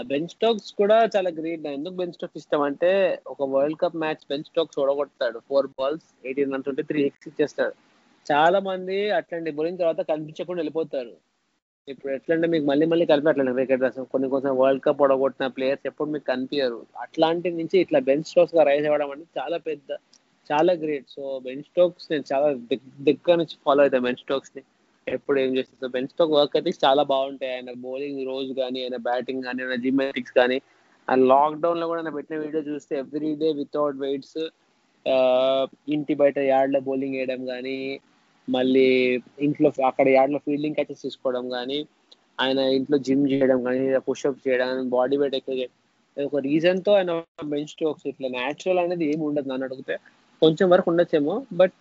[0.09, 2.91] Ben Stokes కూడా చాలా గ్రేట్ ఎందుకు బెన్ స్టోక్స్ ఇష్టం అంటే
[3.33, 5.37] ఒక world cup match Ben Stokes ఓడగొడతాడు.
[5.49, 7.73] Four balls eighteen runs ఉంటే త్రీ సిక్స్ ఇచ్చేస్తాడు.
[8.25, 11.13] చాలా మంది అట్లాంటి బౌలింగ్ తర్వాత కనిపించకుండా వెళ్ళిపోతారు.
[11.87, 16.09] ఇప్పుడు ఎట్లంటే మీకు మళ్ళీ మళ్ళీ కలిపి అట్లా క్రికెటర్స్ కొన్ని కొంచెం వరల్డ్ కప్ ఓడగొట్టిన ప్లేయర్స్ ఎప్పుడు
[16.13, 19.89] మీకు కనిపించరు అట్లాంటి నుంచి ఇట్లా బెన్ స్టోక్స్గా రైజ్ అవ్వడం అంటే చాలా పెద్ద
[20.49, 22.47] చాలా గ్రేట్ సో బెన్ స్టోక్స్ నేను చాలా
[23.09, 24.63] దగ్గర నుంచి ఫాలో అవుతాను బెన్ స్టోక్స్ని.
[25.07, 25.87] ఎప్పుడు ఏం చేస్తుంది?
[25.93, 27.51] బెన్ స్టోక్ వర్క్ అయితే చాలా బాగుంటాయి.
[27.55, 30.57] ఆయన బౌలింగ్ రోజు కానీ ఆయన బ్యాటింగ్ కానీ ఆయన జిమ్మెటిక్స్ కానీ
[31.07, 34.39] ఆ లాక్డౌన్లో కూడా ఆయన పెట్టిన వీడియో చూస్తే ఎవ్రీ డే వితౌట్ వెయిట్స్
[35.95, 37.77] ఇంటి బయట యార్డ్లో బౌలింగ్ వేయడం కానీ
[38.47, 38.87] మళ్ళీ
[39.47, 41.79] ఇంట్లో అక్కడ యార్డ్లో ఫీల్డింగ్ క్యాచెస్ తీసుకోవడం కానీ
[42.39, 45.67] ఆయన ఇంట్లో జిమ్ చేయడం కానీ పుషప్ చేయడం కానీ బాడీ వెయిట్ ఎక్కువ
[46.17, 47.11] ఒక రీజన్తో ఆయన
[47.45, 49.95] బెంచ్ స్ట్రోక్స్ ఇట్లా న్యాచురల్ అనేది ఏమి ఉండదు నన్ను అడిగితే.
[50.41, 51.75] కొంచెం వరకు ఉండొచ్చేమో బట్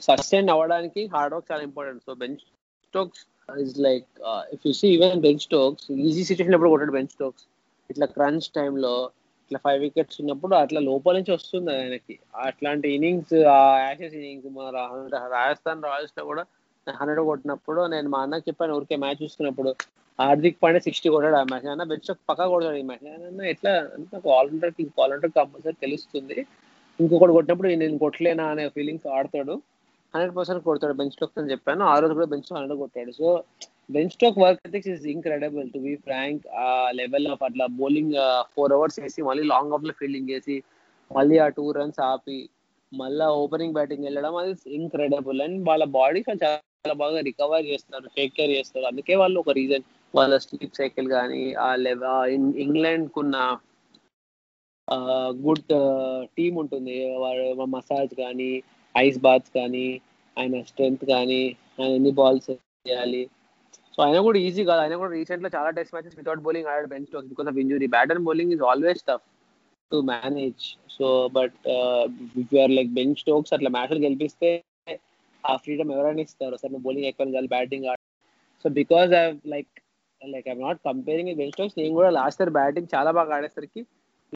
[0.00, 2.42] సస్టైన్ అవ్వడానికి హార్డ్ వర్క్ చాలా important so Ben
[2.88, 3.22] Stokes
[3.64, 4.08] is like
[4.54, 7.44] if you see even Ben Stokes easy situation ఎప్పుడు కొట్టాడు బెంచ్ స్టోక్స్
[7.90, 8.94] ఇట్లా క్రంచ్ టైంలో
[9.44, 12.14] ఇట్లా ఫైవ్ వికెట్స్ ఉన్నప్పుడు అట్లా లోపల నుంచి వస్తుంది ఆయనకి.
[12.48, 14.68] అట్లాంటి ఇన్నింగ్స్ ఆ యాషెస్ ఇన్నింగ్స్ మన
[15.38, 16.44] రాజస్థాన్ రాయల్స్లో కూడా
[16.86, 19.70] హండ్రెడ్ కొట్టినప్పుడు నేను మా అన్నకి చెప్పాను ఊరికే మ్యాచ్ చూస్తున్నప్పుడు
[20.18, 23.72] హార్దిక్ పాండే సిక్స్టీ కొట్టాడు ఆ మ్యాచ్ అన్న బెంచ్ పక్కా కొడతాడు ఈ మ్యాచ్ అన్న ఎట్లా
[24.14, 26.38] నాకు ఆల్రౌండర్ ఆల్రౌండర్ కంపల్సరీ తెలుస్తుంది.
[26.98, 29.54] ఇంకొకటి కొట్టినప్పుడు నేను కొట్టలేనా అనే ఫీలింగ్స్ ఆడతాడు.
[30.14, 31.82] హండ్రెడ్ పర్సెంట్ కొడతాడు బెంచ్ స్టోక్ అని చెప్పాను.
[31.92, 33.12] ఆ రోజు కూడా బెంచ్ హండ్రెడ్ కొట్టాడు.
[33.20, 33.28] So
[33.94, 36.66] Ben Stokes work ethics is incredible to be frank ఆ
[37.00, 38.16] లెవెల్ ఆఫ్ అట్లా బౌలింగ్
[38.54, 40.56] ఫోర్ అవర్స్ వేసి మళ్ళీ లాంగ్ ఆఫ్లో ఫీల్డింగ్ చేసి
[41.10, 42.38] మళ్ళీ ఆ టూ రన్స్ ఆపి
[42.92, 48.52] మళ్ళీ ఓపెనింగ్ బ్యాటింగ్ వెళ్ళడం అది ఇంక్రెడిబుల్ అండ్ వాళ్ళ బాడీ చాలా బాగా రికవర్ చేస్తారు టేక్ కేర్
[48.58, 48.86] చేస్తారు.
[48.90, 52.02] అందుకే వాళ్ళు ఒక రీజన్ వాళ్ళ స్లీప్ సైకిల్ కానీ ఆ లెవ
[52.64, 53.36] ఇంగ్లాండ్ కున్న
[55.46, 55.72] గుడ్
[56.36, 56.94] టీమ్ ఉంటుంది.
[57.74, 58.50] మసాజ్ కానీ
[58.98, 60.00] ఐస్ బాత్స్ కానీ
[60.38, 63.30] ఆయన స్ట్రెంగ్త్ కానీ ఆయన ఎన్ని బాల్స్ చేయాలి.
[63.96, 64.80] సో ఆయన కూడా ఈజీ కాదు.
[64.80, 68.10] ఆయన కూడా రీసెంట్లో చాలా టెస్ట్ మ్యాచెస్ వితౌట్ బౌలింగ్ ఆడాడు Ben Stokes because of injury bat
[68.10, 69.24] and bowling is always tough
[69.92, 70.64] to manage
[70.96, 71.54] so but
[72.40, 74.62] if you're like Ben Stokes అట్లా మ్యాచ్లు గెలిపిస్తే
[75.44, 76.56] ఆ ఫ్రీడమ్ ఎవరైనా ఇస్తారు.
[76.56, 77.98] సార్ నువ్వు బౌలింగ్ ఎక్కువ కాదు బ్యాటింగ్ ఆడ.
[78.62, 79.72] So because I like
[80.22, 83.86] like I'm not comparing Ben Stokes నేను కూడా లాస్ట్ ఇయర్ బ్యాటింగ్ చాలా బాగా ఆడేసరికి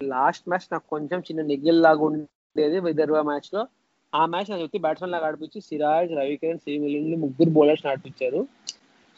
[0.02, 2.78] లాస్ట్ మ్యాచ్ నాకు కొంచెం చిన్న నిగిల్ లాగా ఉండేది.
[2.80, 3.66] విదర్భ మ్యాచ్లో
[4.14, 8.46] ఆ మ్యాచ్ నాకు వచ్చి బ్యాట్స్మెన్ లాగా ఆడిపించి సిరాజ్ రవికిరణ్ శ్రీమిలిని ముగ్గురు బౌలర్స్ ఆడిపించారు.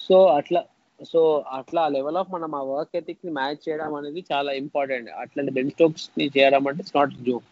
[0.01, 0.65] సో అట్లా
[1.01, 5.71] సో అట్లా లెవెల్ ఆఫ్ మనం ఆ వర్క్ ఎథిక్ని మ్యాచ్ చేయడం అనేది చాలా ఇంపార్టెంట్ అట్లాంటి బెన్
[5.71, 7.45] స్టోక్స్ని చేయడం అంటే ఇట్స్ నాట్ జోక్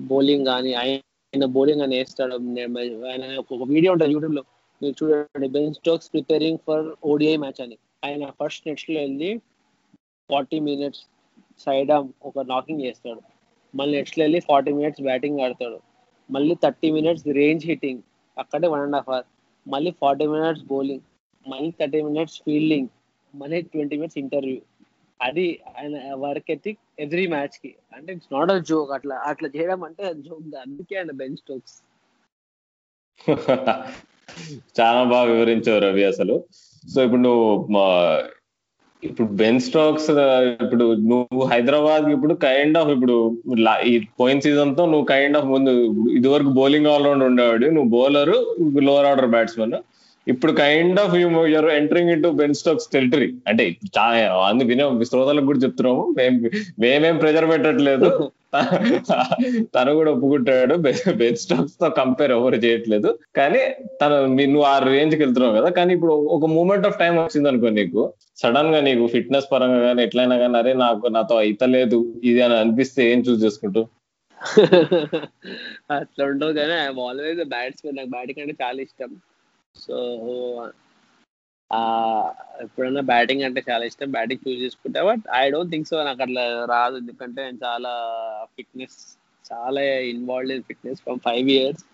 [0.00, 2.34] బౌలింగ్ కానీ ఆయన బౌలింగ్ అని వేస్తాడు.
[3.10, 4.42] ఆయన ఒక వీడియో ఉంటుంది యూట్యూబ్లో.
[4.82, 7.76] మీరు చూడండి Ben Stokes preparing for ODI match అని.
[8.04, 9.30] ఆయన ఫస్ట్ నెట్స్లో వెళ్ళి
[10.30, 11.02] ఫార్టీ మినిట్స్
[11.64, 11.90] సైడ్
[12.24, 13.20] ఒక నాకింగ్ చేస్తాడు.
[13.74, 15.87] మళ్ళీ నెట్స్లో వెళ్ళి ఫార్టీ మినిట్స్ బ్యాటింగ్ ఆడతాడు.
[16.30, 18.02] మళ్ళీ థర్టీ మినిట్స్ రేంజ్ హిట్టింగ్
[18.36, 19.26] అక్కడే వన్ అండ్ హాఫ్ అవర్
[19.66, 21.04] మళ్ళీ ఫార్టీ మినిట్స్ బౌలింగ్
[21.46, 22.88] మళ్ళీ థర్టీ మినిట్స్ ఫీల్డింగ్
[23.34, 24.58] మళ్ళీ ట్వంటీ మినిట్స్ ఇంటర్వ్యూ
[25.20, 27.70] అది ఆయన వర్క్ ఎథిక్ ఎవ్రీ మ్యాచ్కి.
[27.94, 31.76] అంటే ఇట్స్ నాట్ అ జోక్ అట్లా అట్లా చేయడం అంటే జోక్ అందుకే ఆయన బెంచ్ స్టోక్స్
[34.78, 36.34] చాలా బాగా వివరించావు రవి అసలు.
[36.84, 37.46] సో ఇప్పుడు నువ్వు
[39.02, 40.10] ఇప్పుడు బెన్ స్టోక్స్
[40.62, 43.38] ఇప్పుడు నువ్వు హైదరాబాద్ ఇప్పుడు కైండ్ ఆఫ్ ఇప్పుడు
[43.84, 45.70] ఈ పోయిన సీజన్తో నువ్వు కైండ్ ఆఫ్ ముందు
[46.10, 47.66] ఇదివరకు బౌలింగ్ ఆల్రౌండ్ ఉండేవాడు.
[47.66, 48.34] నువ్వు బౌలర్
[48.82, 49.76] లోవర్ ఆర్డర్ బ్యాట్స్మెన్
[50.28, 55.58] ఇప్పుడు kind of you're entering into Ben Stokes territory అంటే చాలా అందు వినే శ్రోతలకు కూడా
[55.58, 56.14] చెప్తున్నాము.
[56.18, 58.10] మేం మేమేం ప్రెజర్ పెట్టట్లేదు.
[59.74, 60.74] తను కూడా ఒప్పుకుంటాడు.
[61.20, 63.08] బెన్ స్టాక్స్తో కంపేర్ ఎవరు చేయట్లేదు.
[63.38, 63.62] కానీ
[64.00, 64.16] తను
[64.52, 65.70] నువ్వు ఆ రేంజ్కి వెళ్తున్నావు కదా.
[65.70, 68.02] కానీ ఇప్పుడు ఒక మూమెంట్ ఆఫ్ టైం వచ్చింది అనుకో నీకు.
[68.42, 71.98] సడన్గా నీకు ఫిట్నెస్ పరంగా కానీ ఎట్లయినా కానీ అరే నాకు నాతో అయితలేదు
[72.30, 73.82] ఇది అని అనిపిస్తే ఏం చూస్ చేసుకుంటూ
[75.96, 77.96] అట్లా ఉండవు కానీ ఐఎమ్ ఆల్వేస్ బ్యాట్స్మెన్.
[77.98, 79.10] నాకు బ్యాటింగ్ అంటే చాలా ఇష్టం.
[79.76, 79.96] సో
[82.62, 84.10] ఎప్పుడైనా బ్యాటింగ్ అంటే చాలా ఇష్టం.
[84.10, 85.00] బ్యాటింగ్ చూస్ చేసుకుంటా.
[85.08, 85.96] But I don't think so.
[86.04, 86.96] నాకు అట్లా రాదు.
[87.02, 87.92] ఎందుకంటే నేను చాలా
[88.56, 88.98] ఫిట్నెస్
[89.44, 89.82] చాలా
[90.14, 91.84] involve in fitness from five years.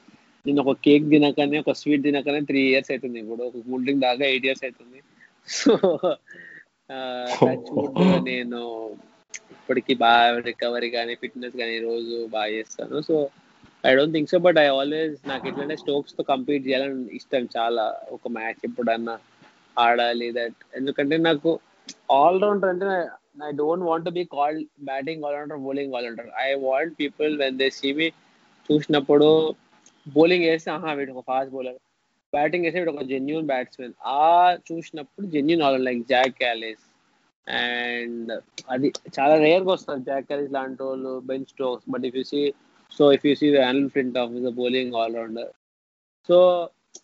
[0.46, 4.24] నేను ఒక కేక్ తినకనే ఒక స్వీట్ తినకనే త్రీ ఇయర్స్ అవుతుంది ఇప్పుడు ఒక కూల్ డ్రింక్ దాకా
[4.24, 5.00] ఎయిట్ ఇయర్స్ అవుతుంది
[5.58, 5.72] సో
[8.30, 8.60] నేను
[9.54, 12.96] ఇప్పటికి బాగా రికవరీ కానీ ఫిట్నెస్ కానీ రోజు బాగా చేస్తాను.
[13.08, 13.14] So
[13.86, 14.38] I don't think so.
[14.38, 17.86] But I always నాకు ఎట్లంటే స్టోక్స్తో కంపీట్ చేయాలని ఇష్టం చాలా.
[18.12, 19.14] ఒక మ్యాచ్ ఎప్పుడన్నా
[19.76, 21.50] ఆడాలి దట్ ఎందుకంటే నాకు
[22.16, 22.86] ఆల్ రౌండర్ అంటే
[23.44, 27.68] I don't want be called batting all rounder bowling all rounder I want people when they
[27.78, 28.08] see me
[28.68, 29.28] చూసినప్పుడు
[30.06, 31.78] బౌలింగ్ వేస్తే ఆహా వీడు ఒక ఫాస్ట్ బౌలర్
[32.32, 34.20] బ్యాటింగ్ వేస్తే వీడు ఒక జెన్యున్ బ్యాట్స్మెన్ ఆ
[34.68, 36.84] చూసినప్పుడు genuine all like Jacques Kallis
[37.46, 38.30] and
[38.70, 42.42] అది చాలా రేర్గా వస్తారు జాక్ క్యాలిస్ లాంటి వాళ్ళు Ben Stokes but if you see
[42.92, 45.50] so if you see Anil Flintoff is bowling all rounder
[46.28, 46.38] so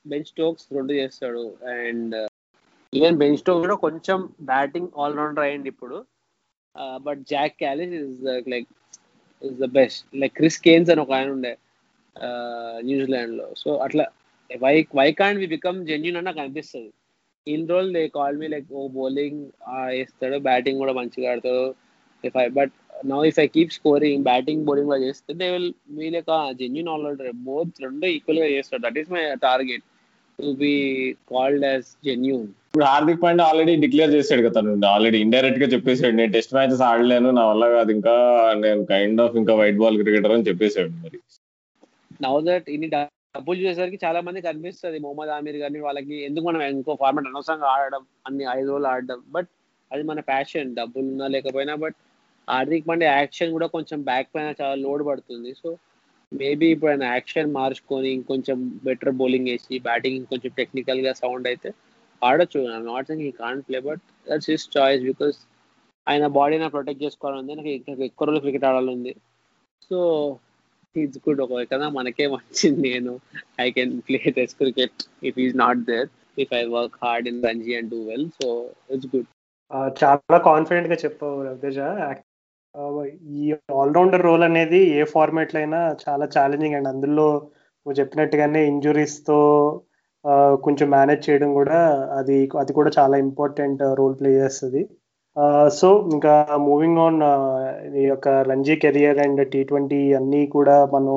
[0.06, 2.14] Ben Stokes రెండు చేస్తాడు అండ్
[2.92, 4.18] ఈవెన్ బెన్ స్టోక్ కూడా కొంచెం
[4.50, 5.96] బ్యాటింగ్ ఆల్రౌండర్ అయ్యండి ఇప్పుడు.
[7.06, 8.16] But Jacques Kallis is
[8.52, 8.68] like
[9.42, 11.52] is the best like Chris Cairns అని ఒక ఆయన ఉండే
[12.88, 14.04] న్యూజిలాండ్లో సో అట్లా
[14.50, 16.90] why why can't we become genuine అని నాకు అనిపిస్తుంది
[17.46, 19.40] in role they call me like oh bowling
[19.92, 21.66] వేస్తాడు బ్యాటింగ్ కూడా మంచిగా ఆడతాడు.
[22.24, 22.72] If I but
[23.12, 26.30] now if I keep scoring batting bowling చేస్తే they will me like
[26.62, 28.82] genuine all rounder both రెండు ఈక్వల్గా చేస్తాడు.
[28.86, 29.84] That is my target
[30.40, 30.72] to be
[31.30, 34.86] called as genuine ఇప్పుడు Hardik Pandya already declare చేశాడు కదా తను.
[34.86, 36.14] ఆల్రెడీ ఇండైరెక్ట్గా చెప్పేశాడు.
[36.16, 37.30] నేను టెస్ట్ మ్యాచెస్ ఆడలేను.
[37.30, 37.90] నా వల్ల కాదు.
[37.92, 38.14] ఇంకా
[38.56, 41.18] నేను కైండ్ ఆఫ్ ఇంకా వైట్ బాల్ క్రికెటర్ అని చెప్పేశాడు మరి.
[42.22, 44.98] నౌ దట్ ఇన్ని డబ్బులు చేసేసరికి చాలా మందికి అనిపిస్తుంది.
[44.98, 49.20] మొహమ్మద్ ఆమీర్ గారిని వాళ్ళకి ఎందుకు మనం ఇంకో ఫార్మాట్ అనవసరంగా ఆడడం అన్ని ఐదు రోజులు ఆడడం.
[49.28, 49.50] బట్
[49.92, 51.98] అది మన ప్యాషన్ డబ్బులు ఉన్నా లేకపోయినా బట్
[52.50, 55.54] హార్దిక్ పాండే యాక్షన్ కూడా కొంచెం బ్యాక్ పైన చాలా లోడ్ పడుతుంది.
[55.62, 55.76] సో
[56.32, 61.70] మేబీ ఇప్పుడు ఆయన యాక్షన్ మార్చుకొని ఇంకొంచెం బెటర్ బౌలింగ్ వేసి బ్యాటింగ్ ఇంకొంచెం టెక్నికల్గా సౌండ్ అయితే
[62.22, 62.60] ఆడొచ్చు.
[62.90, 65.38] Not saying he can't play but that's his choice because
[66.06, 69.12] ఆయన బాడీని ప్రొటెక్ట్ చేసుకోవాలని నాకు ఇంకా ఎక్కువ రోజులు క్రికెట్ ఆడాలని
[69.88, 69.98] సో
[70.96, 73.12] ఇట్స్ గుడ్ ఒక కదా మనకే మంచిది నేను.
[73.64, 76.08] I can play test cricket if is not there
[76.42, 78.48] if I work hard in Ranji and do well so
[78.94, 79.28] it's good
[80.00, 81.78] చాలా కాన్ఫిడెంట్గా చెప్పావు రవితేజ.
[83.38, 83.44] ఈ
[83.82, 87.26] ఆల్రౌండర్ రోల్ అనేది ఏ ఫార్మాట్ అయినా చాలా ఛాలెంజింగ్ అండ్ అందులో
[87.86, 89.38] నువ్వు చెప్పినట్టుగానే ఇంజురీస్తో
[90.64, 91.78] కొంచెం మేనేజ్ చేయడం కూడా
[92.18, 94.82] అది అది కూడా చాలా ఇంపార్టెంట్ రోల్ ప్లే చేస్తుంది.
[95.80, 96.32] సో ఇంకా
[96.68, 97.20] మూవింగ్ ఆన్
[98.00, 101.14] ఈ యొక్క Ranji career and T twenty అన్నీ కూడా మనం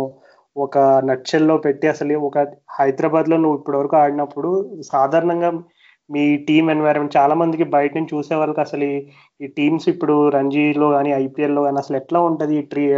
[0.56, 0.78] ఒక
[1.12, 2.40] నక్షల్లో పెట్టి అసలు ఒక
[2.80, 4.50] హైదరాబాద్లో నువ్వు ఇప్పటివరకు ఆడినప్పుడు
[4.94, 5.50] సాధారణంగా
[6.14, 11.12] మీ టీం ఎన్వైరన్మెంట్ చాలా మందికి బయట నుంచి చూసే వాళ్ళకి అసలు ఈ- టీమ్స్ ఇప్పుడు రంజీలో కానీ
[11.12, 12.62] ఐపీఎల్లో కానీ అసలు ఎట్లా ఉంటుంది?
[12.62, 12.94] ట్రీ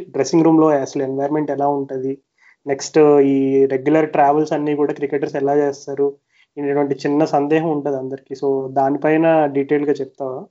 [0.00, 2.18] డ్రెస్సింగ్ రూమ్లో అసలు ఎన్వైరన్మెంట్ ఎలా ఉంటుంది?
[2.66, 6.16] నెక్స్ట్ ఈ రెగ్యులర్ ట్రావెల్స్ అన్ని కూడా క్రికెటర్స్ ఎలా చేస్తారు?
[6.56, 8.34] ఇటువంటి చిన్న సందేహం ఉంటుంది అందరికి.
[8.34, 10.44] సో దానిపైన డీటెయిల్గా చెప్తావా?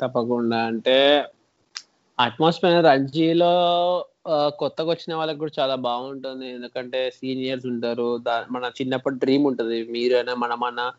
[0.00, 0.56] తప్పకుండా.
[0.56, 1.24] అంటే
[2.20, 6.50] అట్మాస్ఫియర్ రంజీలో కొత్తగా వచ్చిన వాళ్ళకి కూడా చాలా బాగుంటుంది.
[6.50, 8.18] ఎందుకంటే సీనియర్స్ ఉంటారు.
[8.18, 9.90] దా- మన చిన్నప్పటి డ్రీమ్ ఉంటుంది.
[9.90, 10.92] మీరైనా మనమన్నా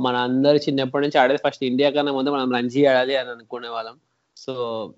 [0.00, 3.94] మన అందరు చిన్నప్పటి నుంచి ఆడేది ఫస్ట్ ఇండియా కన్నా ముందు మనం రంజీ ఆడాలి అని అనుకునే వాళ్ళం.
[4.36, 4.92] సో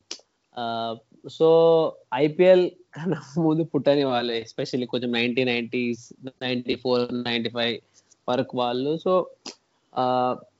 [1.30, 4.32] సో ఐపీఎల్ కన్నా ముందు పుట్టని వాళ్ళు.
[4.32, 6.12] ఎస్పెషల్లీ కొంచెం ninety nineties
[6.42, 7.80] ninety four ninety five
[8.28, 8.98] work వాళ్ళు.
[8.98, 9.30] సో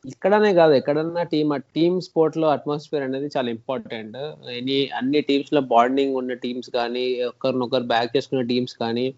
[0.05, 4.17] ఇక్కడనే కాదు ఎక్కడన్నా టీమ్ టీమ్ స్పోర్ట్లో అట్మాస్ఫియర్ అనేది చాలా ఇంపార్టెంట్.
[4.51, 9.15] ఎనీ అన్ని టీమ్స్లో బాండింగ్ ఉన్న టీమ్స్ కానీ ఒకరినొకరు బ్యాక్ చేసుకున్న టీమ్స్ కానీ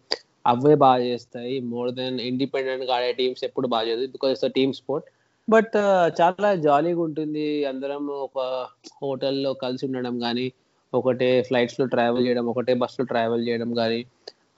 [0.47, 1.61] అవే బాగా చేస్తాయి.
[1.61, 4.07] మోర్ దెన్ ఇండిపెండెంట్గా ఆడే టీమ్స్ ఎప్పుడు బాగా చేస్తాయి.
[4.07, 5.07] Because it's team sport.
[5.49, 5.77] But
[6.21, 7.65] చాలా జాలీగా ఉంటుంది.
[7.65, 8.67] అందరం ఒక
[9.03, 10.53] హోటల్లో కలిసి ఉండడం కానీ
[10.95, 14.05] ఒకటే ఫ్లైట్స్లో ట్రావెల్ చేయడం ఒకటే బస్సులో ట్రావెల్ చేయడం కానీ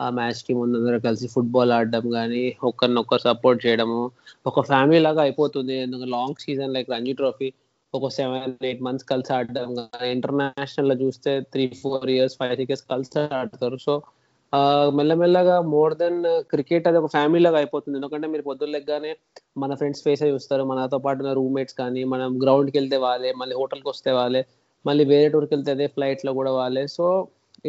[0.01, 4.01] ఆ మ్యాచ్కి ముందు కలిసి ఫుట్బాల్ ఆడడం కానీ ఒకరినొకరు సపోర్ట్ చేయడము
[4.51, 5.75] ఒక ఫ్యామిలీ లాగా అయిపోతుంది.
[5.85, 7.49] ఎందుకంటే long season like Ranji trophy
[7.95, 12.87] ఒక సెవెన్ ఎయిట్ మంత్స్ కలిసి ఆడడం కానీ ఇంటర్నేషనల్లో చూస్తే three four years five six years
[12.93, 13.77] కలిసి ఆడతారు.
[13.87, 13.95] సో
[14.99, 16.19] మెల్లమెల్లగా మోర్ దెన్
[16.53, 17.97] క్రికెట్ అది ఒక ఫ్యామిలీ లాగా అయిపోతుంది.
[18.01, 19.13] ఎందుకంటే మీరు పొద్దున్న లెగ్గానే
[19.63, 20.65] మన ఫ్రెండ్స్ ఫేస్ అయి చూస్తారు.
[20.71, 24.43] మనతో పాటు ఉన్న రూమ్మేట్స్ కానీ మనం గ్రౌండ్కి వెళ్తే వాళ్ళే మళ్ళీ హోటల్కి వస్తే వాళ్ళే
[24.85, 26.85] మళ్ళీ వేరే టూర్కి వెళ్తే అదే ఫ్లైట్లో కూడా వాళ్ళే.
[26.97, 27.05] సో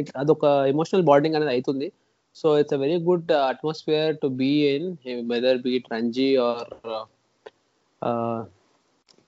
[0.02, 1.88] ఇట్ అదొక ఎమోషనల్ బాండింగ్ అనేది అవుతుంది
[2.36, 4.88] so it's a very good atmosphere to be in
[5.32, 6.72] whether be it Ranji or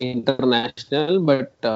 [0.01, 1.67] international but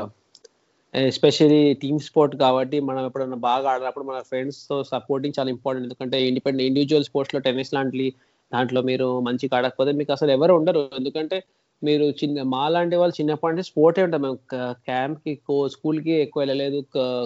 [0.94, 6.68] especially team sport కాబట్టి మనం ఎప్పుడైనా బాగా ఆడినప్పుడు మన ఫ్రెండ్స్తో సపోర్టింగ్ చాలా ఇంపార్టెంట్ ఎందుకంటే ఇండిపెండెంట్
[6.70, 8.08] ఇండివిజువల్ స్పోర్ట్స్లో టెన్నిస్ లాంటి
[8.52, 10.82] దాంట్లో మీరు మంచిగా ఆడకపోతే మీకు అసలు ఎవరు ఉండరు.
[11.00, 11.38] ఎందుకంటే
[11.82, 14.22] మీరు చిన్న మా లాంటి వాళ్ళు చిన్నప్పటి నుంచి స్పోర్టే ఉంటాం.
[14.22, 14.38] మేము
[14.88, 15.34] క్యాంప్కి
[15.76, 16.80] స్కూల్కి ఎక్కువ వెళ్ళలేదు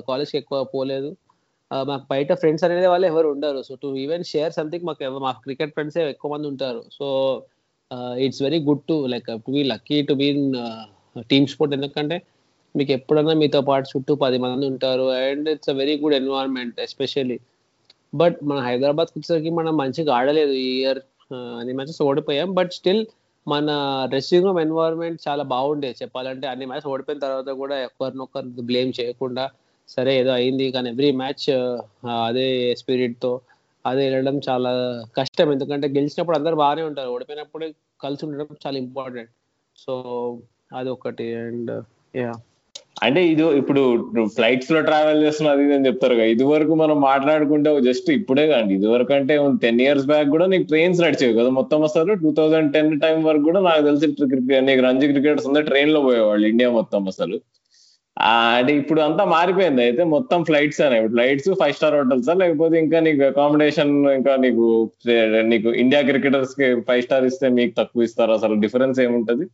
[0.10, 1.10] కాలేజ్కి ఎక్కువ పోలేదు.
[1.72, 3.60] మాకు బయట ఫ్రెండ్స్ అనేది వాళ్ళు ఎవరు ఉండరు.
[3.68, 6.82] So to even share something మాకు మా క్రికెట్ ఫ్రెండ్స్ ఎక్కువ మంది ఉంటారు.
[6.98, 7.08] So
[8.26, 10.28] it's very good to like to be lucky to be
[11.32, 12.18] team sport ఎందుకంటే
[12.76, 17.38] మీకు ఎప్పుడన్నా మీతో పాటు చుట్టూ పది మంది ఉంటారు and it's a very good environment especially
[18.14, 21.00] but మన హైదరాబాద్ వచ్చేసరికి మనం మంచిగా ఆడలేదు ఈ ఇయర్
[21.60, 22.50] అన్ని మ్యాచెస్ ఓడిపోయాం.
[22.60, 23.04] బట్ స్టిల్
[23.48, 23.70] మన
[24.12, 29.46] డ్రెస్సింగ్ రూమ్ ఎన్వైరన్మెంట్ చాలా బాగుండేది చెప్పాలంటే అన్ని మ్యాచ్ ఓడిపోయిన తర్వాత కూడా ఒకరినొకరు బ్లేమ్ చేయకుండా
[29.90, 30.66] సరే ఏదో అయింది.
[30.76, 31.46] కానీ ఎవ్రీ మ్యాచ్
[32.28, 32.48] అదే
[32.82, 33.34] స్పిరిట్తో
[33.86, 34.72] అదే వెళ్ళడం చాలా
[35.20, 35.48] కష్టం.
[35.56, 37.10] ఎందుకంటే గెలిచినప్పుడు అందరు బాగానే ఉంటారు.
[37.16, 37.66] ఓడిపోయినప్పుడు
[38.04, 39.32] కలిసి ఉండడం చాలా ఇంపార్టెంట్
[39.84, 39.94] సో
[40.80, 41.72] అది ఒకటి అండ్
[42.22, 42.34] యా
[43.06, 43.82] అంటే ఇది ఇప్పుడు
[44.36, 46.28] ఫ్లైట్స్లో ట్రావెల్ చేస్తున్నది అని చెప్తారు కదా.
[46.34, 48.74] ఇది వరకు మనం మాట్లాడుకుంటే జస్ట్ ఇప్పుడే కాండి.
[48.80, 49.34] ఇది వరకు అంటే
[49.64, 51.50] టెన్ ఇయర్స్ బ్యాక్ కూడా నీకు ట్రైన్స్ నడిచేవి కదా.
[51.60, 55.68] మొత్తం అసలు టూ థౌసండ్ టెన్ టైం వరకు కూడా నాకు తెలిసి క్రికెట్ నీకు రంజీ క్రికెటర్స్ అందరూ
[55.72, 57.38] ట్రైన్లో పోయేవాళ్ళు ఇండియా మొత్తం అసలు.
[58.18, 59.82] అంటే ఇప్పుడు అంతా మారిపోయింది.
[59.86, 64.66] అయితే మొత్తం ఫ్లైట్స్ అనేవి ఫ్లైట్స్ ఫైవ్ స్టార్ హోటల్స్ లేకపోతే ఇంకా నీకు అకామిడేషన్ ఇంకా నీకు
[65.52, 68.34] నీకు ఇండియా క్రికెటర్స్కి ఫైవ్ స్టార్ ఇస్తే మీకు తక్కువ ఇస్తారు.
[68.40, 69.48] అసలు డిఫరెన్స్ ఏముంటది?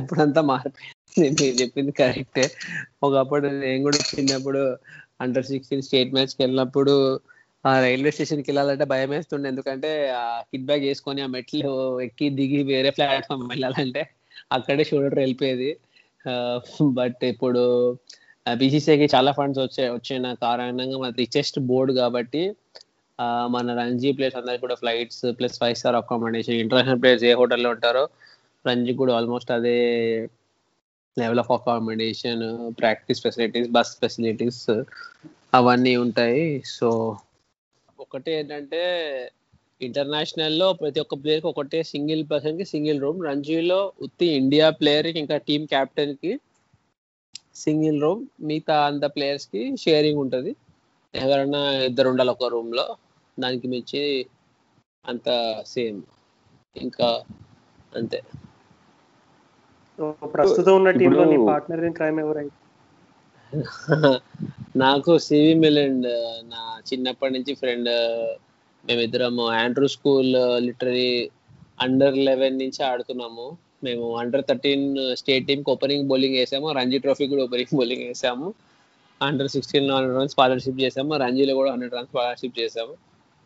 [0.00, 0.92] ఇప్పుడు అంతా మారిపోయింది.
[1.40, 2.44] మీరు చెప్పింది కరెక్టే
[3.06, 4.62] ఒకప్పుడు నేను కూడా చిన్నప్పుడు
[5.24, 6.94] అండర్ సిక్స్టీన్ స్టేట్ మ్యాచ్కి వెళ్ళినప్పుడు
[7.64, 9.46] ఆ రైల్వే స్టేషన్కి వెళ్ళాలంటే భయం వేస్తుండే.
[9.52, 11.72] ఎందుకంటే ఆ కిడ్ బ్యాగ్ వేసుకొని ఆ మెట్లు
[12.06, 14.02] ఎక్కి దిగి వేరే ప్లాట్ఫామ్ వెళ్ళాలంటే
[14.56, 15.70] అక్కడే షూటర్ వెళ్ళిపోయేది.
[16.98, 17.62] బట్ ఇప్పుడు
[18.46, 22.42] బీసీసీఐకి చాలా ఫండ్స్ వచ్చాయి వచ్చిన కారణంగా మన రిచెస్ట్ బోర్డ్ కాబట్టి
[23.48, 28.04] మన రంజీ ప్లేస్ అందరికి కూడా flights plus five star accommodation international players ఏ హోటల్లో ఉంటారో
[28.64, 29.76] రంజీ కూడా ఆల్మోస్ట్ అదే
[31.16, 32.42] level of accommodation
[32.80, 34.62] practice facilities bus facilities
[35.54, 36.44] అవన్నీ ఉంటాయి.
[36.76, 36.88] సో
[37.98, 38.82] ఒకటి ఏంటంటే
[39.86, 45.64] ఇంటర్నేషనల్లో ప్రతి ఒక్క ప్లేయర్కి ఒకటే సింగిల్ పర్సన్కి సింగిల్ రూమ్ రంజీలో ఉత్తి ఇండియా ప్లేయర్కి ఇంకా టీమ్
[45.68, 46.32] కెప్టెన్కి
[47.56, 49.50] సింగిల్ రూమ్ మిగతా అంత ప్లేయర్స్కి
[49.82, 50.52] షేరింగ్ ఉంటుంది.
[51.14, 52.86] ఎవరైనా ఇద్దరు ఉండాలి ఒక రూమ్లో.
[53.38, 54.02] దానికి మించి
[55.04, 55.28] అంత
[55.72, 56.00] సేమ్
[56.76, 57.08] ఇంకా
[57.92, 58.20] అంతే.
[60.34, 62.56] ప్రస్తుతం ఉన్న టీంలో నీ పార్ట్నర్ ఇన్ క్రైమ్ ఎవరైతే?
[64.82, 66.08] నాకు సివి మిలెండ్
[66.50, 67.90] నా చిన్నప్పటి నుంచి ఫ్రెండ్
[68.88, 71.30] మేమిద్దరము Andrew school literary
[71.80, 73.56] under eleven నుంచి ఆడుతున్నాము.
[73.84, 76.72] మేము under thirteen state team opening bowling వేసాము.
[76.72, 78.54] రంజీ ట్రోఫీ కూడా ఓపెనింగ్ బౌలింగ్ వేసాము.
[79.22, 81.16] Under sixteen hundred runs scholarship చేసాము.
[81.16, 82.94] రంజీలో కూడా హండ్రెడ్ రన్స్ స్కాలర్షిప్ చేసాము.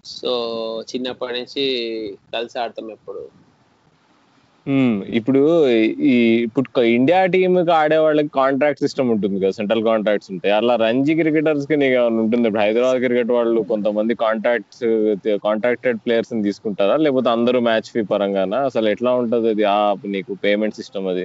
[0.04, 0.32] సో
[0.82, 1.64] చిన్నప్పటి నుంచి
[2.34, 3.47] కలిసి ఆడతాం ఎప్పుడు.
[5.18, 5.40] ఇప్పుడు
[6.12, 6.14] ఈ
[6.46, 10.52] ఇప్పుడు ఇండియా టీమ్కి ఆడే వాళ్ళకి కాంట్రాక్ట్ సిస్టమ్ ఉంటుంది కదా సెంట్రల్ కాంట్రాక్ట్స్ ఉంటాయి.
[10.58, 12.44] అలా రంజీ క్రికెటర్స్కి నీకు ఏమైనా ఉంటుంది?
[12.48, 14.84] ఇప్పుడు హైదరాబాద్ క్రికెట్ వాళ్ళు కొంతమంది కాంట్రాక్ట్స్
[15.46, 16.96] కాంట్రాక్టెడ్ ప్లేయర్స్ని తీసుకుంటారా?
[17.04, 18.58] లేకపోతే అందరూ మ్యాచ్ ఫీ పరంగానా?
[18.70, 19.64] అసలు ఎట్లా ఉంటది అది?
[19.76, 19.78] ఆ
[20.16, 21.24] నీకు పేమెంట్ సిస్టమ్ అది?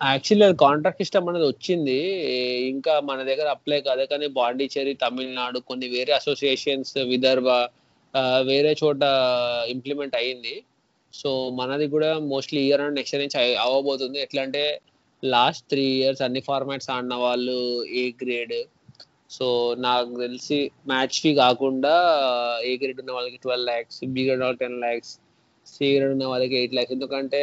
[0.00, 1.98] యాక్చువల్లీ అది కాంట్రాక్ట్ సిస్టమ్ అనేది వచ్చింది.
[2.72, 4.04] ఇంకా మన దగ్గర అప్లై కాదు.
[4.12, 7.48] కానీ బాండిచేరి తమిళనాడు కొన్ని వేరే అసోసియేషన్స్ విదర్భ
[8.50, 9.02] వేరే చోట
[9.74, 10.54] ఇంప్లిమెంట్ అయ్యింది
[11.20, 14.64] సో మనది కూడా మోస్ట్లీ ఇయర్ అండ్ నెక్స్ట్ నుంచి అవ్వబోతుంది ఎట్లా అంటే
[15.22, 17.58] లాస్ట్ త్రీ ఇయర్స్ అన్ని ఫార్మాట్స్ ఆడిన వాళ్ళు
[18.02, 18.56] ఏ గ్రేడ్
[19.36, 19.46] సో
[19.86, 20.58] నాకు తెలిసి
[20.92, 21.92] మ్యాచ్ ఫీ కాకుండా
[22.70, 25.12] ఏ గ్రేడ్ ఉన్న వాళ్ళకి ట్వెల్వ్ ల్యాక్స్ బి గ్రేడ్ వాళ్ళకి టెన్ ల్యాక్స్
[25.66, 27.42] సి గ్రేడ్ ఉన్న వాళ్ళకి ఎయిట్ ల్యాక్స్ ఎందుకంటే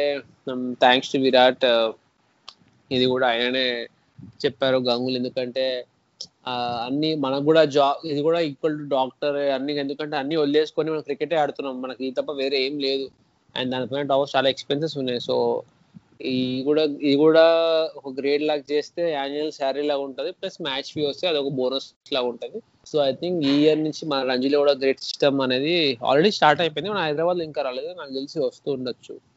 [0.84, 1.66] థ్యాంక్స్ టు విరాట్
[2.90, 3.66] ఇది కూడా ఆయననే
[4.44, 5.16] చెప్పారు గంగులు.
[5.20, 5.64] ఎందుకంటే
[6.86, 9.72] అన్ని మనకు కూడా జాబ్ ఇది కూడా ఈక్వల్ టు డాక్టర్ అన్ని.
[9.84, 11.76] ఎందుకంటే అన్ని వదిలేసుకొని మనం క్రికెటే ఆడుతున్నాం.
[11.84, 13.06] మనకి ఈ తప్ప వేరే ఏం లేదు.
[13.56, 15.20] అండ్ దానిపైన టవర్స్ చాలా ఎక్స్పెన్సెస్ ఉన్నాయి.
[15.20, 15.62] సో
[16.22, 17.44] ఈ కూడా ఇది కూడా
[17.96, 20.30] ఒక గ్రేడ్ లాగా చేస్తే యాన్యువల్ శాలరీ లాగా ఉంటుంది.
[20.30, 22.62] ప్లస్ మ్యాచ్ ఫీ వస్తే అదొక బోనస్ లాగా ఉంటుంది.
[22.86, 26.90] సో ఐ థింక్ ఈ ఇయర్ నుంచి మన రంజీలో కూడా గ్రేట్ సిస్టమ్ అనేది ఆల్రెడీ స్టార్ట్ అయిపోయింది.
[26.90, 27.94] మన హైదరాబాద్ ఇంకా రాలేదు.
[27.98, 29.29] నాకు తెలిసి వస్తూ ఉండొచ్చు.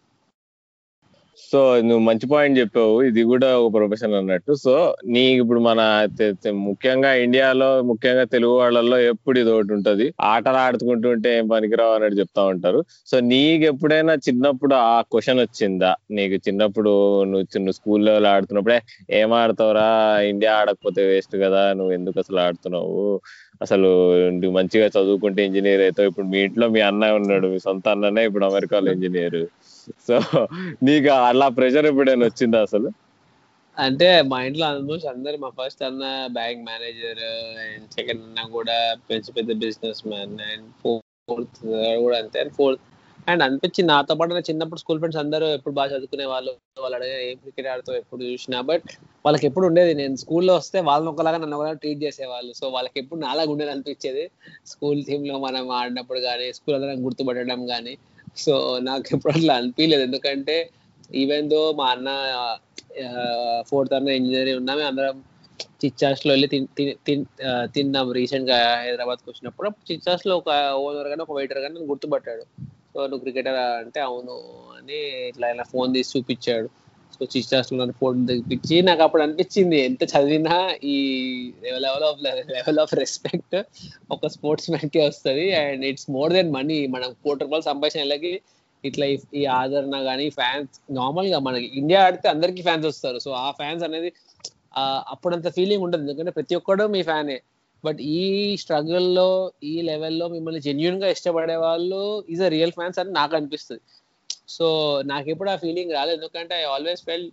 [1.38, 3.02] సో నువ్వు మంచి పాయింట్ చెప్పావు.
[3.02, 4.54] ఇది కూడా ఒక ప్రొఫెషన్ అన్నట్టు.
[4.54, 6.08] సో నీ ఇప్పుడు మన
[6.54, 10.14] ముఖ్యంగా ఇండియాలో ముఖ్యంగా తెలుగు వాళ్ళల్లో ఎప్పుడు ఇది ఒకటి ఉంటది.
[10.22, 12.86] ఆటలు ఆడుకుంటుంటే ఏం పనికిరావు అన్నట్టు చెప్తా ఉంటారు.
[13.08, 15.96] సో నీకు ఎప్పుడైనా చిన్నప్పుడు ఆ క్వశ్చన్ వచ్చిందా?
[16.12, 18.82] నీకు చిన్నప్పుడు నువ్వు చిన్న స్కూల్ లెవెల్ ఆడుతున్నప్పుడే
[19.12, 20.20] ఏం ఆడతావురా?
[20.22, 23.22] ఇండియా ఆడకపోతే వేస్ట్ కదా నువ్వు ఎందుకు అసలు ఆడుతున్నావు?
[23.62, 23.90] అసలు
[24.30, 26.10] నువ్వు మంచిగా చదువుకుంటే ఇంజనీర్ అవుతావు.
[26.10, 29.42] ఇప్పుడు మీ ఇంట్లో మీ అన్నయ్య ఉన్నాడు మీ సొంత అన్ననే ఇప్పుడు అమెరికాలో ఇంజనీర్.
[30.08, 30.48] సో
[30.84, 32.90] నీకు అలా ప్రెషర్ ఎప్పుడైనా వచ్చిందా అసలు?
[33.78, 37.22] అంటే మా ఇంట్లో ఆల్మోస్ట్ అందరు మా ఫస్ట్ అన్న బ్యాంక్ మేనేజర్
[37.66, 41.60] అండ్ సెకండ్ అన్న కూడా పెద్ద పెద్ద బిజినెస్ మ్యాన్ అండ్ ఫోర్త్
[42.00, 42.40] కూడా అంతే.
[42.40, 42.82] అండ్ ఫోర్త్
[43.30, 44.34] అండ్ అనిపించింది నాతో పాటు.
[44.34, 48.22] నా చిన్నప్పుడు స్కూల్ ఫ్రెండ్స్ అందరూ ఎప్పుడు బాగా చదువుకునే వాళ్ళు వాళ్ళు అడిగే ఏం క్రికెట్ ఆడుతూ ఎప్పుడు
[48.24, 48.62] చూసినా.
[48.62, 48.88] బట్
[49.26, 52.54] వాళ్ళకి ఎప్పుడు ఉండేది నేను స్కూల్లో వస్తే వాళ్ళని ఒకలాగా నన్ను ఒకలాగా ట్రీట్ చేసేవాళ్ళు.
[52.54, 54.30] సో వాళ్ళకి ఎప్పుడు నాలాగా ఉండేది అనిపించేది.
[54.68, 57.98] స్కూల్ టీమ్లో మనం ఆడినప్పుడు కానీ స్కూల్ అందరం గుర్తుపట్టడం కానీ
[58.38, 60.56] సో నాకు ఎప్పుడు అట్లా అనిపించలేదు ఎందుకంటే
[61.16, 62.10] ఈవెన్ దో మా అన్న
[63.62, 65.18] ఫోర్త్ అన్న ఇంజనీరింగ్ ఉన్నా మేము అందరం
[65.86, 67.26] చిచ్చాస్లో వెళ్ళి తిన్-
[67.74, 69.70] తిన్నాం రీసెంట్గా హైదరాబాద్కు వచ్చినప్పుడు.
[69.92, 72.44] చిచ్చాస్లో ఒక ఓనర్ కానీ ఒక వెయిటర్ కానీ నన్ను గుర్తుపట్టాడు.
[72.94, 74.36] సో నువ్వు క్రికెటర్ అంటే అవును
[74.78, 76.68] అని ఇట్లా ఇలా ఫోన్ తీసి చూపించాడు.
[77.26, 80.96] సో చిచ్చాస్ ఫోన్ తెప్పించి నాకు అప్పుడు అనిపించింది ఎంత చదివినా ఈ
[81.64, 83.64] level of level of respect
[84.12, 85.54] ఒక స్పోర్ట్స్ మ్యాన్కి వస్తుంది.
[85.54, 88.42] And it's more than money మనం కోటి రూపాయలు సంపాదించిన వాళ్ళకి
[88.86, 93.20] ఇట్లా ఈ- ఆదరణ కానీ ఫ్యాన్స్ నార్మల్గా మనకి ఇండియా ఆడితే అందరికి ఫ్యాన్స్ వస్తారు.
[93.20, 94.14] సో ఆ ఫ్యాన్స్ అనేది
[95.08, 97.42] అప్పుడంత ఫీలింగ్ ఉంటుంది ఎందుకంటే ప్రతి ఒక్కడు మీ ఫ్యానే
[97.86, 103.36] బట్ ఈ స్ట్రగుల్లో ఈ లెవెల్లో మిమ్మల్ని జెన్యున్గా ఇష్టపడే వాళ్ళు ఈజ్ అ రియల్ ఫ్యాన్స్ అని నాకు
[103.36, 103.82] అనిపిస్తుంది.
[104.50, 104.66] సో
[105.12, 106.18] నాకు ఎప్పుడు ఆ ఫీలింగ్ రాలేదు.
[106.20, 107.26] ఎందుకంటే ఐ ఆల్వేస్ ఫెల్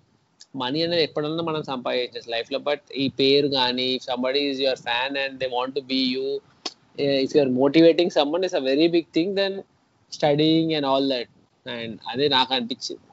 [0.61, 5.37] మనీ అనేది ఎప్పుడన్నా మనం సంపాదించచ్చు లైఫ్లో బట్ ఈ పేరు కానీ somebody is your fan and
[5.43, 6.27] they want to be you
[7.25, 9.57] if you're motivating someone is a very big thing then
[10.13, 11.33] studying and all that
[11.67, 13.07] and అదే నాకు అనిపించింది.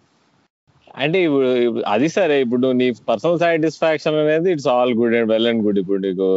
[0.98, 1.48] అంటే ఇప్పుడు
[1.90, 6.00] అది సరే ఇప్పుడు నీ పర్సనల్ సాటిస్ఫాక్షన్ అనేది it's all good and well and good ఇప్పుడు
[6.04, 6.28] నీకు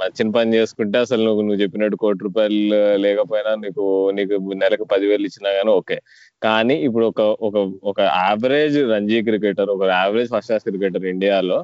[0.00, 2.58] నచ్చిన పని చేసుకుంటే అసలు నువ్వు నువ్వు చెప్పినట్టు కోటి రూపాయలు
[3.04, 3.84] లేకపోయినా నీకు
[4.18, 5.96] నీకు నెలకు పదివేలు ఇచ్చినా గానీ ఓకే.
[6.42, 11.58] కానీ ఇప్పుడు ఒక ఒక ఒక యావరేజ్ రంజీ క్రికెటర్ ఒక యావరేజ్ ఫస్ట్ క్లాస్ క్రికెటర్ ఇండియాలో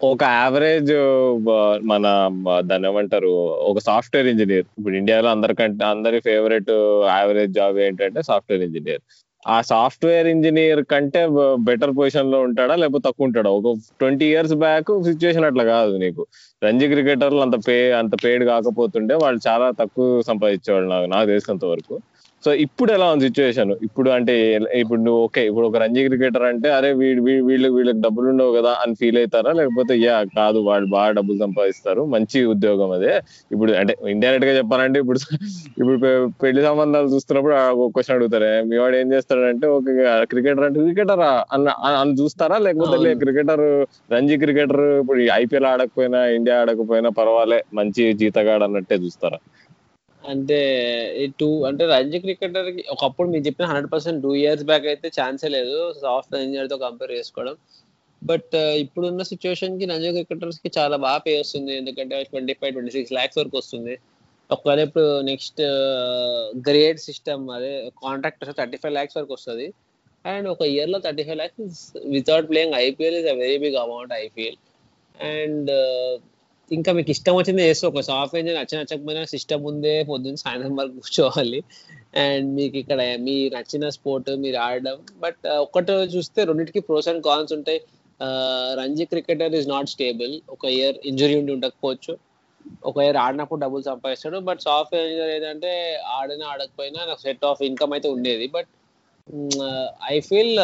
[0.00, 0.92] ఒక యావరేజ్
[1.88, 2.04] మన
[2.44, 3.32] బ- దాన్ని ఏమంటారు
[3.68, 6.72] ఒక సాఫ్ట్వేర్ ఇంజనీర్ ఇప్పుడు ఇండియాలో అందరికంటే అందరి ఫేవరెట్
[7.12, 9.02] యావరేజ్ జాబ్ ఏంటంటే సాఫ్ట్వేర్ ఇంజనీర్
[9.44, 11.20] ఆ సాఫ్ట్వేర్ ఇంజనీర్ కంటే
[11.68, 13.50] బెటర్ పొజిషన్లో ఉంటాడా లేకపోతే తక్కువ ఉంటాడా?
[13.58, 13.68] ఒక
[14.00, 16.22] ట్వంటీ ఇయర్స్ బ్యాక్ సిచ్యువేషన్ అట్లా కాదు నీకు.
[16.62, 21.94] రంజీ క్రికెటర్లు అంత పే అంత పేడ్ కాకపోతుండే వాళ్ళు చాలా తక్కువ సంపాదించేవాళ్ళు నాకు నాకు తెలిసినంత వరకు.
[22.42, 24.34] సో ఇప్పుడు ఎలా ఉంది సిచ్యువేషన్ ఇప్పుడు అంటే
[24.80, 28.72] ఇప్పుడు నువ్వు ఓకే ఇప్పుడు ఒక రంజీ క్రికెటర్ అంటే అరే వీడు వీళ్ళకి వీళ్ళకి డబ్బులు ఉండవు కదా
[28.82, 29.50] అని ఫీల్ అవుతారా?
[29.58, 33.12] లేకపోతే యా కాదు వాళ్ళు బాగా డబ్బులు సంపాదిస్తారు మంచి ఉద్యోగం అదే.
[33.50, 35.20] ఇప్పుడు అంటే ఇండైరెక్ట్గా చెప్పాలంటే ఇప్పుడు
[35.80, 35.98] ఇప్పుడు
[36.42, 39.84] పెళ్ళి సంబంధాలు చూస్తున్నప్పుడు ఒక క్వశ్చన్ అడుగుతారే మీ వాడు ఏం చేస్తాడంటే ఒక
[40.32, 41.24] క్రికెటర్ అంటే క్రికెటర్
[41.56, 41.68] అన్న
[42.00, 42.58] అని చూస్తారా?
[42.66, 42.96] లేకపోతే.
[43.22, 43.64] క్రికెటర్
[44.10, 49.38] రంజీ క్రికెటర్ ఇప్పుడు ఐపీఎల్ ఆడకపోయినా ఇండియా ఆడకపోయినా పర్వాలే మంచి జీతగాడు అన్నట్టే చూస్తారా?
[50.22, 50.58] అంటే
[51.40, 55.76] టూ అంటే రంజీ క్రికెటర్కి ఒకప్పుడు మీరు చెప్పిన hundred percent two years back అయితే ఛాన్సే లేదు
[56.02, 57.54] సాఫ్ట్ ఇంజనీర్తో కంపేర్ చేసుకోవడం.
[58.22, 61.72] బట్ ఇప్పుడున్న సిచ్యువేషన్కి రంజీ క్రికెటర్స్కి చాలా బాగా పే వస్తుంది.
[61.80, 63.94] ఎందుకంటే twenty five twenty six lakhs వరకు వస్తుంది.
[64.50, 65.60] ఒకవేళ ఇప్పుడు నెక్స్ట్
[66.68, 69.66] గ్రేడ్ సిస్టమ్ అదే కాంట్రాక్ట్ థర్టీ ఫైవ్ ల్యాక్స్ వరకు వస్తుంది.
[70.24, 71.82] అండ్ ఒక ఇయర్లో thirty five lakhs
[72.16, 74.58] without playing IPL is a very big amount IPL.
[75.30, 75.70] And
[76.70, 80.94] ఇంకా మీకు ఇష్టం వచ్చింది చేస్తే ఒక సాఫ్ట్వేర్ ఇంజనీర్ నచ్చ నచ్చకపోయినా సిస్టమ్ ఉందే పొద్దున్న సాయంత్రం వరకు
[81.04, 81.60] కూర్చోవాలి.
[82.22, 84.96] అండ్ మీకు ఇక్కడ మీ నచ్చిన స్పోర్ట్ మీరు ఆడడం.
[85.24, 87.80] బట్ uh, ఒక్కటి చూస్తే రెండింటికి ప్రోస్ అండ్ కాన్స్ ఉంటాయి.
[88.20, 92.14] Uh, Ranji cricketer is not stable ఒక ఇయర్ ఇంజురీ ఉండి ఉండకపోవచ్చు.
[92.88, 94.40] ఒక ఇయర్ ఆడినప్పుడు డబ్బులు సంపాదిస్తాడు.
[94.48, 95.72] బట్ సాఫ్ట్వేర్ ఇంజనీర్ ఏంటంటే
[96.18, 98.48] ఆడినా ఆడకపోయినా నాకు సెట్ ఆఫ్ ఇన్కమ్ అయితే ఉండేది.
[98.56, 98.70] But
[100.12, 100.54] I feel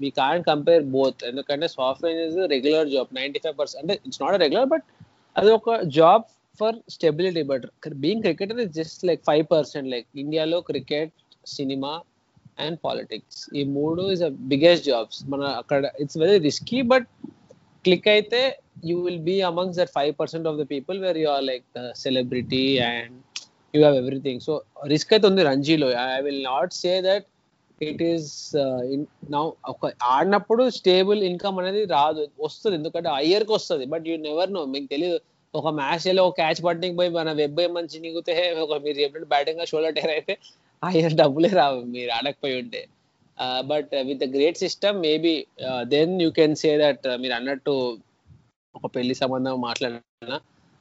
[0.00, 4.38] we can compare both ఎందుకంటే software engineer regular job ninety five percent అంటే ఇట్స్ నాట్
[4.44, 4.86] రెగ్యులర్ బట్
[5.40, 6.24] అది ఒక job
[6.60, 7.66] for stability but
[8.04, 11.12] being cricketer is just like five percent like ఇండియాలో cricket
[11.50, 11.92] cinema
[12.58, 17.06] and politics ఈ మూడు is a biggest jobs మన అక్కడ it's very risky but
[17.84, 18.40] click అయితే
[18.84, 21.64] you will be amongst that five percent of the people where you are like
[22.04, 23.16] celebrity and
[23.74, 24.52] you have everything so
[24.86, 25.88] risk అయితే ఉంది రంజీలో.
[26.10, 27.26] I will not say that
[27.80, 28.30] it is
[29.34, 29.40] నా
[29.72, 32.74] ఒక ఆడినప్పుడు stable income అనేది రాదు వస్తుంది.
[32.78, 33.84] ఎందుకంటే ఆ కి వస్తుంది.
[33.92, 35.18] బట్ యూ నెవర్ నో మీకు తెలియదు
[35.54, 39.96] ఒక మ్యాచ్లో ఒక క్యాచ్ పట్టింగ్ పోయి మన వెబ్ మంచి నిగితే ఒక మీరు చెప్పినట్టు బ్యాటింగ్ షోల్డర్
[39.98, 40.34] టైర్ అయితే
[40.82, 41.80] అయ్యర్ డబ్బులే రావు.
[41.94, 42.82] మీరు ఆడకపోయి ఉంటే.
[43.70, 45.34] But with great system maybe
[45.94, 47.74] then you can say that మీరు అన్నట్టు
[48.74, 50.36] ఒక పెళ్ళి సంబంధం మాట్లాడినా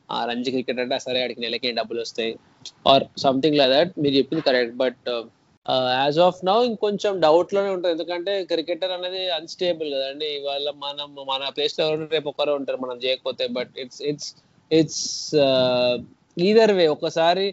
[0.10, 2.32] ఆ రంజీ క్రికెట్ అంటే సరే ఆడికి నెలకి డబ్బులు వస్తాయి.
[2.91, 5.10] ఆర్ సంథింగ్ లైక్ దట్ మీరు చెప్పింది correct but
[6.01, 10.28] as of now ఇంకొంచెం డౌట్లోనే ఉంటుంది ఎందుకంటే క్రికెటర్ అనేది అన్స్టేబుల్ కదండి.
[10.39, 12.80] ఇవాళ మనం మన ప్లేస్లో రేపు ఒకరు ఉంటారు.
[12.86, 14.30] మనం చేయకపోతే but it's it's
[14.72, 15.03] it's
[16.49, 17.47] either way ఒకసారి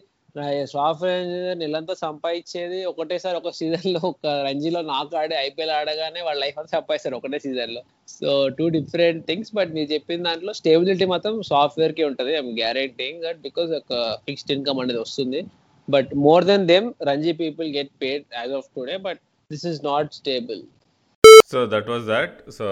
[0.72, 6.58] సాఫ్ట్వేర్ ఇంజనీర్ నెలంతా సంపాదించేది ఒకటేసారి ఒక సీజన్లో ఒక రంజీలో నాకు ఆడి ఐపీఎల్ ఆడగానే వాళ్ళ లైఫ్
[6.60, 7.82] అంతా సంపాదిస్తారు ఒకటే సీజన్లో.
[8.16, 12.32] So two different things but మీరు చెప్పిన దాంట్లో స్టేబిలిటీ మాత్రం సాఫ్ట్వేర్కి ఉంటుంది.
[12.38, 15.40] ఐఎమ్ గ్యారెంటీ దట్ బికాస్ ఒక ఫిక్స్డ్ ఇన్కమ్ అనేది వస్తుంది.
[15.88, 19.20] But more than them Ranji people get paid as of today but
[19.50, 20.62] this is not stable
[21.50, 22.66] so that was that so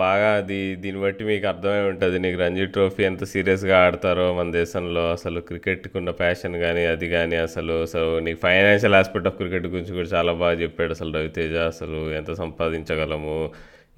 [0.00, 2.18] బాగా అది దీన్ని బట్టి మీకు అర్థమై ఉంటుంది.
[2.24, 5.04] నీకు రంజీ ట్రోఫీ ఎంత సీరియస్గా ఆడతారో మన దేశంలో.
[5.16, 7.76] అసలు క్రికెట్కి ఉన్న ప్యాషన్ కానీ అది కానీ అసలు.
[7.92, 11.54] సో నీకు ఫైనాన్షియల్ ఆస్పెక్ట్ ఆఫ్ క్రికెట్ గురించి కూడా చాలా బాగా చెప్పాడు అసలు రవితేజ.
[11.72, 13.36] అసలు ఎంత సంపాదించగలము?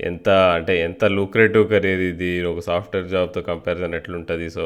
[0.01, 2.33] ఎంత అంటే ఎంత లూక్రేటివ్ కెరీర్ ఇది?
[2.53, 4.49] ఒక సాఫ్ట్వేర్ జాబ్తో కంపారిజన్ ఎట్లుంటుంది?
[4.57, 4.65] సో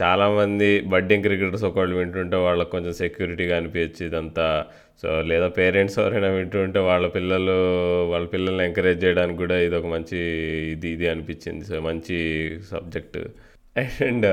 [0.00, 4.46] చాలామంది బడ్డింగ్ క్రికెటర్స్ ఒకళ్ళు వింటుంటే వాళ్ళకి కొంచెం సెక్యూరిటీగా అనిపించి ఇదంతా.
[5.02, 7.56] సో లేదా పేరెంట్స్ ఎవరైనా వింటుంటే వాళ్ళ పిల్లలు
[8.12, 10.18] వాళ్ళ పిల్లల్ని ఎంకరేజ్ చేయడానికి కూడా ఇది ఒక మంచి
[10.74, 11.64] ఇది ఇది అనిపించింది.
[11.70, 12.18] సో మంచి
[12.72, 13.18] subject.
[14.06, 14.26] And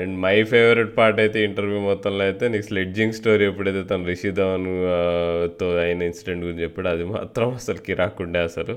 [0.00, 5.68] and my favourite part అయితే ఇంటర్వ్యూ మొత్తంలో అయితే నీకు స్లెడ్జింగ్ స్టోరీ ఎప్పుడైతే తను రిషి ధవన్తో
[5.84, 8.74] అయిన ఇన్సిడెంట్ గురించి చెప్పాడు అది మాత్రం అసలు కిరాకుండే అసలు.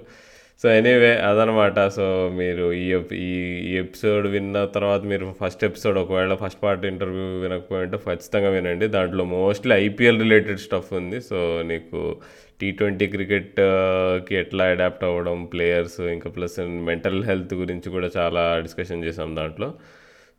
[0.62, 1.88] సో ఎనీవే అదనమాట.
[1.88, 2.86] సో మీరు ఈ
[3.16, 3.34] ఈ
[3.72, 8.88] ఈ ఎపిసోడ్ విన్న తర్వాత మీరు ఫస్ట్ ఎపిసోడ్ ఒకవేళ ఫస్ట్ పార్ట్ ఇంటర్వ్యూ వినకపోయింటే ఖచ్చితంగా వినండి.
[8.88, 11.22] దాంట్లో మోస్ట్లీ ఐపీఎల్ రిలేటెడ్ స్టఫ్ ఉంది.
[11.22, 12.18] సో నీకు
[12.62, 19.04] టీ ట్వంటీ క్రికెట్కి ఎట్లా అడాప్ట్ అవ్వడం ప్లేయర్స్ ఇంకా ప్లస్ మెంటల్ హెల్త్ గురించి కూడా చాలా డిస్కషన్
[19.06, 19.74] చేసాం దాంట్లో.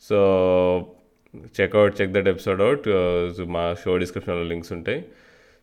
[0.03, 0.17] So
[1.61, 2.89] check out check that episode out.
[3.49, 5.05] మా షో డిస్క్రిప్షన్లో లింక్స్ ఉంటాయి.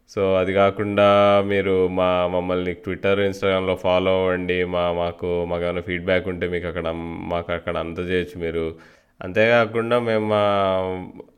[0.09, 1.07] సో అది కాకుండా
[1.47, 4.63] మీరు మా మమ్మల్ని ట్విట్టర్ ఇన్స్టాగ్రామ్లో ఫాలో అవ్వండి.
[4.63, 8.75] మా మాకు మాకు ఏమైనా ఫీడ్బ్యాక్ ఉంటే మీకు అక్కడ మాకు అక్కడ అందజేయచ్చు మీరు.
[9.21, 10.43] అంతేకాకుండా మేము మా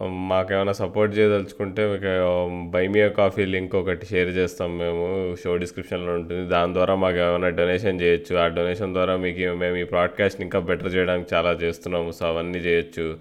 [0.08, 2.08] మాకేమైనా సపోర్ట్ చేయదలుచుకుంటే మీకు
[2.72, 5.36] బై కాఫీ లింక్ ఒకటి షేర్ చేస్తాం మేము.
[5.44, 6.50] షో డిస్క్రిప్షన్లో ఉంటుంది.
[6.50, 8.36] దాని ద్వారా మాకు ఏమైనా డొనేషన్ చేయొచ్చు.
[8.36, 12.12] ఆ డొనేషన్ ద్వారా మీకు మేము ఈ పాడ్కాస్ట్ని ఇంకా బెటర్ చేయడానికి చాలా చేస్తున్నాము.
[12.12, 13.18] సో అవన్నీ చేయొచ్చు.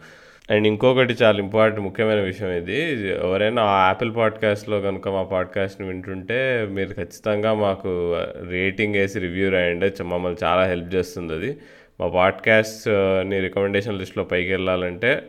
[0.50, 3.08] అండ్ ఇంకొకటి చాలా ఇంపార్టెంట్ ముఖ్యమైన విషయం ఇది.
[3.10, 8.16] ఎవరైనా యాపిల్ పాడ్కాస్ట్లో కనుక మా పాడ్కాస్ట్ని వింటుంటే మీరు ఖచ్చితంగా మాకు
[8.48, 9.86] రేటింగ్ వేసి రివ్యూ రాయండి.
[9.86, 11.56] చ- మమ్మల్ని చాలా హెల్ప్ చేస్తుంది అది.
[12.00, 15.22] మా పాడ్కాస్ట్ని రికమెండేషన్ లిస్ట్లో పైకి వెళ్ళాలంటే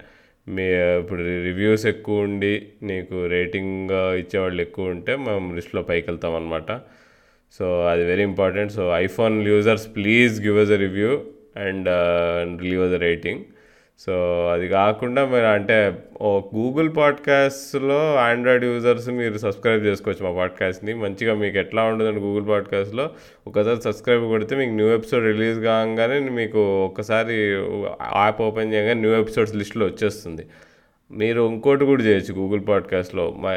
[0.48, 6.80] మీ ఇప్పుడు రివ్యూస్ ఎక్కువ ఉండి నీకు రేటింగ్ ఇచ్చేవాళ్ళు ఎక్కువ ఉంటే మేము లిస్ట్లో పైకి వెళ్తాం అనమాట
[7.52, 8.72] సో అది very important.
[8.72, 11.24] So iPhone users please give us a review
[11.58, 13.42] and leave us a rating
[14.00, 20.94] so అది కాకుండా మీరు అంటే ఓ గూగుల్ పాడ్కాస్ట్లో ఆండ్రాయిడ్ యూజర్స్ మీరు సబ్స్క్రైబ్ చేసుకోవచ్చు మా పాడ్కాస్ట్ని
[20.94, 23.10] మంచిగా మీకు ఎట్లా ఉంటుందండి గూగుల్ పాడ్కాస్ట్లో
[23.48, 27.36] ఒకసారి సబ్స్క్రైబ్ కొడితే మీకు న్యూ ఎపిసోడ్ రిలీజ్ కాగానే మీకు ఒకసారి
[28.16, 30.46] యాప్ ఓపెన్ చేయగానే న్యూ ఎపిసోడ్స్ లిస్ట్లో వచ్చేస్తుంది.
[31.12, 33.56] మీరు ఇంకోటి కూడా చేయొచ్చు గూగుల్ పాడ్కాస్ట్లో మా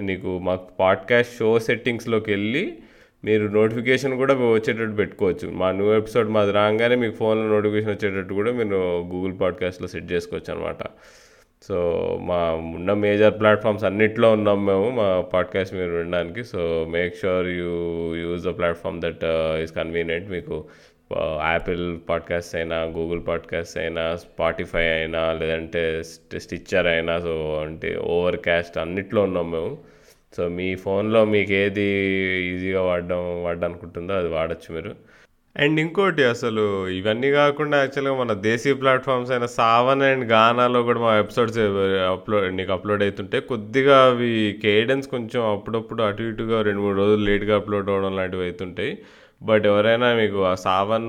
[0.00, 2.78] నీకు మా పాడ్కాస్ట్ షో సెట్టింగ్స్లోకి వెళ్ళి
[3.24, 5.46] మీరు నోటిఫికేషన్ కూడా వచ్చేటట్టు పెట్టుకోవచ్చు.
[5.60, 8.78] మా న్యూ ఎపిసోడ్ మాది రాగానే మీకు ఫోన్లో నోటిఫికేషన్ వచ్చేటట్టు కూడా మీరు
[9.12, 10.82] గూగుల్ పాడ్కాస్ట్లో సెట్ చేసుకోవచ్చు అనమాట
[11.62, 11.76] సో
[12.28, 12.38] మా
[12.76, 16.42] ఉన్న మేజర్ ప్లాట్ఫామ్స్ అన్నిట్లో ఉన్నాం మేము మా పాడ్కాస్ట్ మీరు వినడానికి.
[16.44, 17.72] So make sure you
[18.22, 19.24] use the platform that
[19.62, 20.56] is convenient మీకు
[21.10, 25.82] uh, యాపిల్ పాడ్కాస్ట్ అయినా గూగుల్ పాడ్కాస్ట్ అయినా స్పాటిఫై అయినా లేదంటే
[26.44, 27.34] స్టిచ్చర్ అయినా సో
[27.66, 29.72] అంటే ఓవర్ క్యాస్ట్ అన్నిట్లో ఉన్నాం మేము.
[30.36, 31.86] సో మీ ఫోన్లో మీకు ఏది
[32.54, 34.92] ఈజీగా వాడడం వాడడానుకుంటుందో అది వాడచ్చు మీరు.
[35.56, 41.18] అండ్ ఇంకోటి అసలు ఇవన్నీ కాకుండా యాక్చువల్గా మన దేశీయ ప్లాట్ఫామ్స్ అయిన సావన్ అండ్ గానాలో కూడా మా
[41.18, 41.58] ఎపిసోడ్స్
[42.12, 44.30] అప్లోడ్ నీకు అప్లోడ్ అవుతుంటే కొద్దిగా అవి
[44.62, 48.98] కేడెన్స్ కొంచెం అప్పుడప్పుడు అటు ఇటుగా రెండు మూడు రోజులు లేట్గా అప్లోడ్ అవ్వడం లాంటివి అవుతుంటాయి
[49.42, 51.08] బట్ ఎవరైనా మీకు ఆ సావన్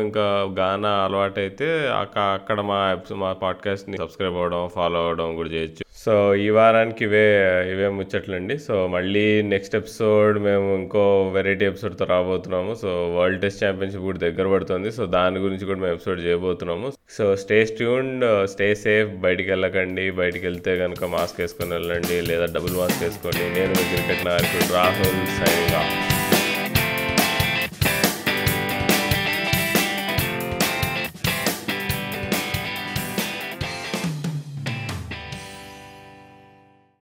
[0.00, 0.26] ఇంకా
[0.58, 1.66] గానా అలవాటు అయితే
[2.00, 5.83] అక్కడ మా ఎప్స్ మా పాడ్కాస్ట్ని సబ్స్క్రైబ్ అవ్వడం ఫాలో అవ్వడం కూడా చేయొచ్చు.
[6.04, 7.26] సో ఈ వారానికి ఇవే
[7.72, 8.58] ఇవే ముచ్చట్లండి.
[8.58, 11.04] సో మళ్ళీ నెక్స్ట్ ఎపిసోడ్ మేము ఇంకో
[11.36, 12.72] వెరైటీ ఎపిసోడ్తో రాబోతున్నాము.
[12.82, 14.92] సో వరల్డ్ టెస్ట్ ఛాంపియన్షిప్ కూడా దగ్గర పడుతుంది.
[14.92, 16.92] సో దాని గురించి కూడా మేము ఎపిసోడ్ చేయబోతున్నాము.
[17.18, 20.10] So stay tuned stay safe బయటికి వెళ్ళకండి.
[20.10, 22.18] బయటికి వెళ్తే కనుక మాస్క్ వేసుకొని వెళ్ళండి.
[22.30, 23.44] లేదా డబుల్ మాస్క్ వేసుకోండి.
[23.58, 26.13] నేను క్రికెట్ నాయకుడు రాహుల్ సైనింగ్ ఆఫ్